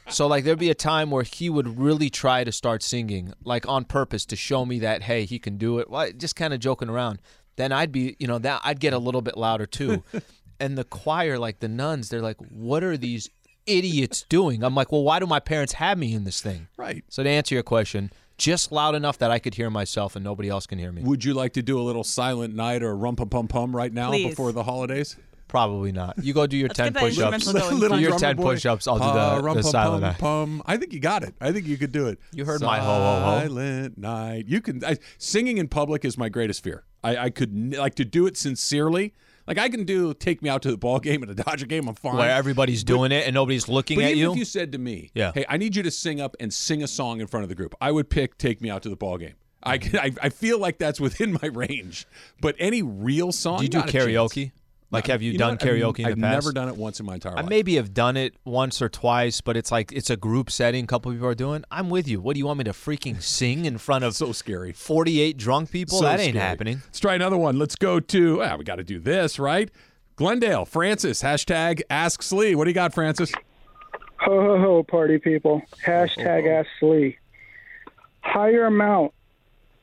[0.09, 3.67] So like there'd be a time where he would really try to start singing, like
[3.67, 5.89] on purpose to show me that hey, he can do it.
[5.89, 7.21] Well, just kind of joking around.
[7.55, 10.03] Then I'd be, you know, that I'd get a little bit louder too.
[10.59, 13.29] and the choir, like the nuns, they're like, "What are these
[13.65, 17.03] idiots doing?" I'm like, "Well, why do my parents have me in this thing?" Right.
[17.09, 20.49] So to answer your question, just loud enough that I could hear myself and nobody
[20.49, 21.03] else can hear me.
[21.03, 23.93] Would you like to do a little silent night or rum pum pum pum right
[23.93, 24.29] now Please.
[24.29, 25.15] before the holidays?
[25.53, 26.15] Probably not.
[26.19, 27.33] You go do your Let's ten get that push-ups.
[27.35, 27.91] instrumental going.
[27.91, 28.53] Do your drummer ten boy.
[28.55, 28.87] push-ups.
[28.87, 30.17] I'll do Pa, the, rum, the pum, silent pum, night.
[30.17, 30.63] pum.
[30.65, 31.35] I think you got it.
[31.39, 32.17] I think you could do it.
[32.31, 33.39] You heard my ho, ho, ho.
[33.41, 34.45] Silent night.
[34.47, 34.83] You can.
[34.83, 36.85] I, singing in public is my greatest fear.
[37.03, 39.13] I, I could n- like to do it sincerely.
[39.45, 41.87] Like I can do take me out to the ball game at a Dodger game.
[41.87, 42.15] I'm fine.
[42.15, 44.31] Where everybody's doing it and nobody's looking But at even you.
[44.31, 45.33] if you said to me, Yeah.
[45.35, 47.55] "Hey, I need you to sing up and sing a song in front of the
[47.55, 50.29] group," I would pick "Take Me Out to the Ball Game." I, can- I I
[50.29, 52.07] feel like that's within my range.
[52.41, 54.05] But any real song, Do you do not a chance.
[54.05, 54.51] karaoke?
[54.93, 55.63] Like, have you, know done what?
[55.63, 56.33] I've- karaoke in I've the past?
[56.45, 57.39] never done it once in my entire life.
[57.39, 57.49] I life.
[57.49, 60.83] maybe have done it once or twice, but it's like it's a group setting.
[60.83, 61.63] A couple people are doing.
[61.71, 62.21] I'm with you.
[62.21, 64.71] What do you want me to freaking sing in front of so scary.
[64.73, 65.97] 48 drunk people?
[65.97, 66.45] So that ain't scary.
[66.45, 66.81] happening.
[66.85, 67.57] Let's try another one.
[67.59, 68.43] Let's go to.
[68.43, 69.69] Ah, we got to do this right.
[70.15, 71.23] Glendale, Francis.
[71.23, 72.53] Hashtag Ask Slee.
[72.55, 73.31] What do you got, Francis?
[74.19, 75.61] Ho ho ho, party people.
[75.85, 77.17] Hashtag Ask Slee.
[78.21, 79.11] Higher amount.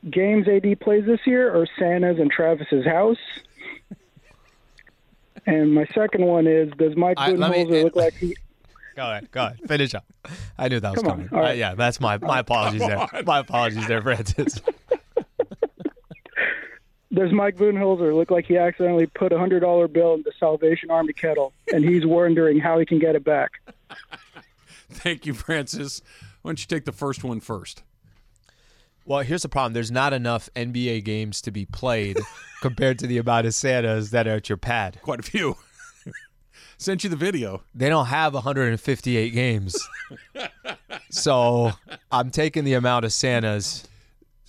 [0.09, 3.19] Games AD plays this year or Santa's and Travis's house?
[5.45, 8.35] And my second one is Does Mike I- let me- Budenholzer look like he.
[8.95, 9.31] Go ahead.
[9.31, 9.59] Go ahead.
[9.67, 10.05] Finish up.
[10.57, 11.17] I knew that was Come on.
[11.17, 11.29] coming.
[11.33, 11.51] All right.
[11.51, 13.07] Uh, yeah, that's my my apologies there.
[13.25, 14.59] My apologies there, Francis.
[17.13, 21.11] Does Mike Budenholzer look like he accidentally put a $100 bill in the Salvation Army
[21.11, 23.51] kettle and he's wondering how he can get it back?
[24.89, 26.01] Thank you, Francis.
[26.41, 27.83] Why don't you take the first one first?
[29.05, 29.73] Well, here's the problem.
[29.73, 32.19] There's not enough NBA games to be played
[32.61, 34.99] compared to the amount of Santas that are at your pad.
[35.01, 35.57] Quite a few.
[36.77, 37.63] Sent you the video.
[37.75, 39.75] They don't have 158 games.
[41.09, 41.71] so
[42.11, 43.87] I'm taking the amount of Santas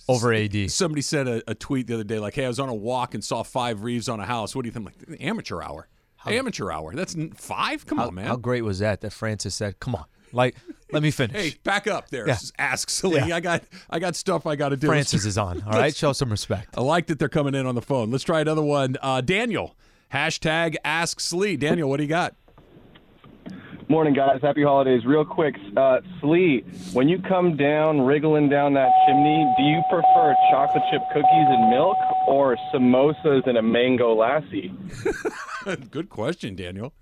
[0.07, 0.69] over AD.
[0.71, 3.13] Somebody said a, a tweet the other day, like, "Hey, I was on a walk
[3.13, 4.55] and saw five Reeves on a house.
[4.55, 5.87] What do you think?" I'm like amateur hour.
[6.25, 6.93] amateur hour.
[6.93, 7.85] That's five.
[7.85, 8.25] Come How, on, man.
[8.27, 10.55] how great was that that Francis said, come on, like,
[10.91, 11.35] let me finish.
[11.35, 12.27] Hey, back up there.
[12.27, 12.37] Yeah.
[12.57, 13.21] Ask Silly.
[13.27, 13.35] Yeah.
[13.35, 14.87] I got I got stuff I got to do.
[14.87, 15.61] Francis is on.
[15.65, 16.77] All right, show some respect.
[16.77, 18.11] I like that they're coming in on the phone.
[18.11, 18.97] Let's try another one.
[19.01, 19.75] Uh, Daniel.
[20.13, 21.57] Hashtag Ask Slee.
[21.57, 22.35] Daniel, what do you got?
[23.89, 24.39] Morning, guys.
[24.41, 25.05] Happy holidays.
[25.05, 26.63] Real quick, uh, Slee,
[26.93, 31.69] when you come down, wriggling down that chimney, do you prefer chocolate chip cookies and
[31.69, 34.71] milk or samosas and a mango lassi?
[35.91, 36.93] Good question, Daniel.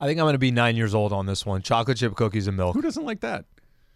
[0.00, 1.62] I think I'm going to be nine years old on this one.
[1.62, 2.74] Chocolate chip cookies and milk.
[2.74, 3.44] Who doesn't like that?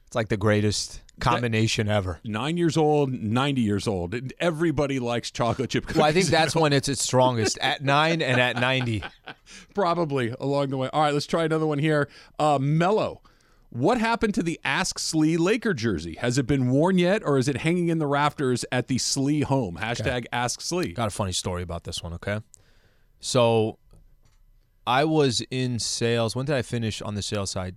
[0.07, 2.21] It's like the greatest combination ever.
[2.25, 4.15] Nine years old, 90 years old.
[4.39, 5.97] Everybody likes chocolate chip cookies.
[5.99, 9.03] Well, I think that's when it's its strongest at nine and at 90.
[9.75, 10.91] Probably along the way.
[10.93, 12.09] All right, let's try another one here.
[12.39, 13.23] Uh, Mello.
[13.71, 16.17] What happened to the Ask Slee Laker jersey?
[16.17, 19.41] Has it been worn yet, or is it hanging in the rafters at the Slee
[19.41, 19.79] home?
[19.81, 20.93] Hashtag Ask Slee.
[20.93, 22.41] Got a funny story about this one, okay?
[23.21, 23.79] So
[24.87, 26.35] I was in sales.
[26.35, 27.76] When did I finish on the sales side?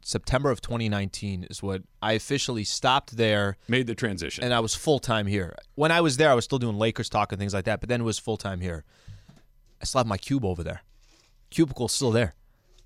[0.00, 4.44] September of 2019 is what I officially stopped there Made the transition.
[4.44, 5.54] and I was full time here.
[5.74, 7.88] When I was there, I was still doing Lakers talk and things like that, but
[7.88, 8.84] then it was full time here.
[9.82, 10.82] I still have my cube over there.
[11.50, 12.34] Cubicle's still there.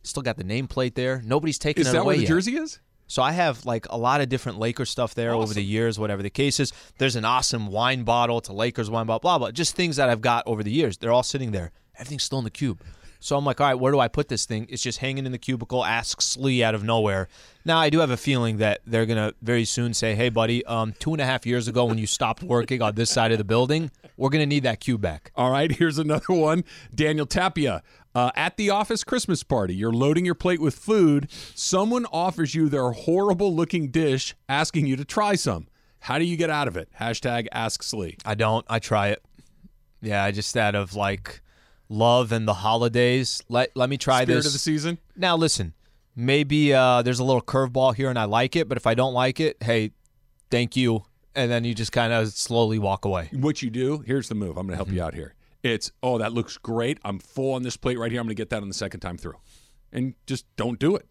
[0.03, 1.23] Still got the nameplate there.
[1.25, 2.29] Nobody's taking is it that away where the yet.
[2.29, 2.81] jersey is?
[3.07, 6.23] So I have like a lot of different Lakers stuff there over the years, whatever
[6.23, 6.73] the case is.
[6.99, 8.39] There's an awesome wine bottle.
[8.39, 9.51] It's a Lakers wine bottle, blah, blah.
[9.51, 10.97] Just things that I've got over the years.
[10.97, 11.73] They're all sitting there.
[11.97, 12.81] Everything's still in the cube.
[13.23, 14.67] So I'm like, all right, where do I put this thing?
[14.69, 17.29] It's just hanging in the cubicle, asks Lee out of nowhere.
[17.65, 20.65] Now, I do have a feeling that they're going to very soon say, hey, buddy,
[20.67, 23.39] um, two and a half years ago when you stopped working on this side of
[23.39, 25.31] the building, we're going to need that cube back.
[25.37, 26.65] All right, here's another one.
[26.93, 27.85] Daniel Tapia.
[28.13, 31.31] Uh, at the office Christmas party, you're loading your plate with food.
[31.55, 35.69] Someone offers you their horrible looking dish, asking you to try some.
[36.01, 36.89] How do you get out of it?
[37.01, 38.17] Hashtag Ask Slee.
[38.27, 38.67] I don't.
[38.69, 39.23] I try it.
[40.01, 41.42] Yeah, I just out of like
[41.93, 43.43] love and the holidays.
[43.49, 44.47] Let let me try Spirit this.
[44.47, 44.99] of the season.
[45.17, 45.75] Now listen,
[46.17, 49.15] maybe uh, there's a little curveball here and I like it, but if I don't
[49.15, 49.93] like it, hey,
[50.51, 53.29] thank you, and then you just kind of slowly walk away.
[53.33, 54.57] What you do, here's the move.
[54.57, 54.97] I'm going to help Mm-hmm.
[54.97, 55.35] you out here.
[55.63, 56.99] It's, oh, that looks great.
[57.05, 58.21] I'm full on this plate right here.
[58.21, 59.37] I'm going to get that on the second time through.
[59.93, 61.07] And just don't do it.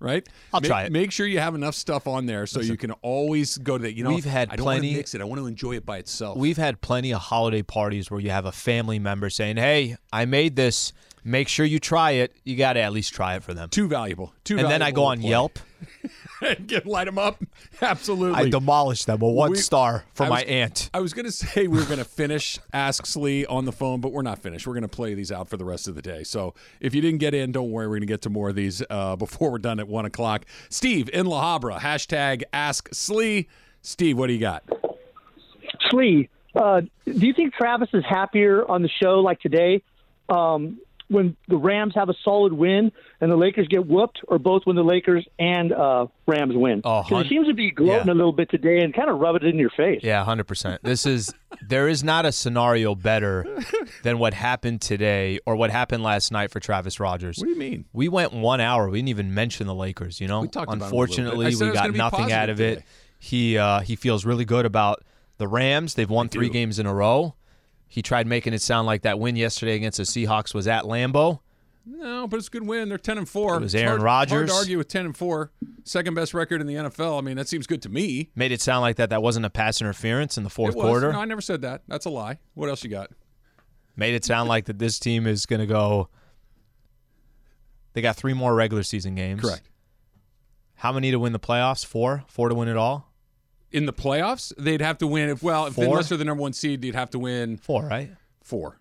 [0.00, 0.26] Right?
[0.54, 0.92] I'll make, try it.
[0.92, 3.94] Make sure you have enough stuff on there so you can always go to that.
[3.94, 5.20] you know, We've had I don't want plenty- to mix it.
[5.20, 6.38] I want to enjoy it by itself.
[6.38, 10.24] We've had plenty of holiday parties where you have a family member saying, "Hey, I
[10.24, 10.92] made this.
[11.24, 12.34] Make sure you try it.
[12.44, 14.32] You got to at least try it for them." Too valuable.
[14.44, 15.30] Too And then I go on play.
[15.30, 15.58] Yelp.
[16.40, 17.42] And get light them up.
[17.82, 18.34] Absolutely.
[18.38, 19.20] I demolish them.
[19.22, 20.88] A one We- star for I my aunt.
[20.94, 24.00] I was going to say we were going to finish Ask Slee on the phone,
[24.00, 24.64] but we're not finished.
[24.64, 26.22] We're going to play these out for the rest of the day.
[26.22, 27.86] So if you didn't get in, don't worry.
[27.88, 30.44] We're going to get to more of these uh, before we're done at 1 o'clock.
[30.70, 33.48] Steve in La Habra, hashtag Ask Slee.
[33.82, 34.62] Steve, what do you got?
[35.90, 39.82] Slee, uh, do you think Travis is happier on the show like today
[40.28, 40.78] um,
[41.08, 44.76] when the Rams have a solid win and the Lakers get whooped, or both when
[44.76, 46.82] the Lakers and uh, Rams win?
[46.84, 48.12] Oh, 'Cause hun- he seems to be gloating yeah.
[48.12, 50.00] a little bit today and kind of rub it in your face.
[50.02, 50.82] Yeah, hundred percent.
[50.82, 51.34] This is
[51.66, 53.46] there is not a scenario better
[54.02, 57.38] than what happened today or what happened last night for Travis Rodgers.
[57.38, 57.86] What do you mean?
[57.92, 58.88] We went one hour.
[58.88, 60.20] We didn't even mention the Lakers.
[60.20, 61.18] You know, We talked about it a little bit.
[61.18, 62.84] unfortunately, I we got nothing out positive of it.
[63.18, 65.04] He uh, he feels really good about
[65.38, 65.94] the Rams.
[65.94, 66.52] They've won three do.
[66.52, 67.34] games in a row.
[67.88, 71.40] He tried making it sound like that win yesterday against the Seahawks was at Lambeau.
[71.86, 72.90] No, but it's a good win.
[72.90, 73.56] They're 10 and 4.
[73.56, 74.50] It was Aaron hard, Hard Rodgers.
[74.50, 75.50] to argue with 10 and 4.
[75.84, 77.18] second best record in the NFL.
[77.18, 78.30] I mean, that seems good to me.
[78.36, 81.12] Made it sound like that that wasn't a pass interference in the fourth quarter.
[81.12, 81.82] No, I never said that.
[81.88, 82.40] That's a lie.
[82.52, 83.10] What else you got?
[83.96, 86.10] Made it sound like that this team is going to go.
[87.94, 89.40] They got three more regular season games.
[89.40, 89.68] Correct.
[90.74, 91.86] How many to win the playoffs?
[91.86, 92.22] Four.
[92.28, 93.07] Four to win it all.
[93.70, 95.28] In the playoffs, they'd have to win.
[95.28, 95.84] If well, if Four?
[95.84, 98.10] unless they're the number one seed, they'd have to win Four, right?
[98.42, 98.78] four.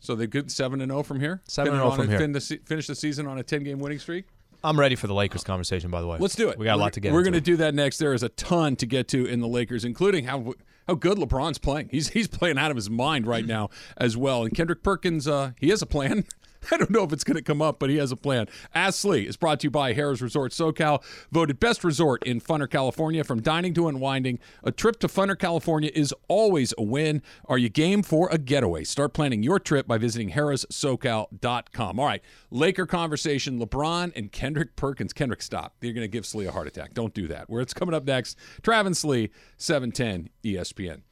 [0.00, 1.40] So they good seven and zero from here.
[1.48, 2.18] 7 and 0 from a- here.
[2.18, 4.26] fin- the se- Finish the season on a ten game winning streak.
[4.62, 5.90] I'm ready for the Lakers conversation.
[5.90, 6.58] By the way, Let's do it.
[6.58, 7.12] We got a We're- lot to get.
[7.12, 7.98] We're going to do that next.
[7.98, 10.54] There is a ton to get to in the Lakers, including how
[10.86, 11.88] how good LeBron's playing.
[11.90, 14.44] He's he's playing out of his mind right now as well.
[14.44, 16.24] And Kendrick Perkins, uh, he has a plan.
[16.70, 18.46] I don't know if it's going to come up, but he has a plan.
[18.74, 22.70] Ask Slee is brought to you by Harrah's Resort SoCal, voted best resort in Funner,
[22.70, 23.24] California.
[23.24, 27.22] From dining to unwinding, a trip to Funner, California is always a win.
[27.46, 28.84] Are you game for a getaway?
[28.84, 32.00] Start planning your trip by visiting harrahssocal.com.
[32.00, 35.12] All right, Laker conversation, LeBron and Kendrick Perkins.
[35.12, 35.74] Kendrick, stop.
[35.80, 36.94] You're going to give Slee a heart attack.
[36.94, 37.50] Don't do that.
[37.50, 41.02] Where it's coming up next, Travis Lee, 710 ESPN.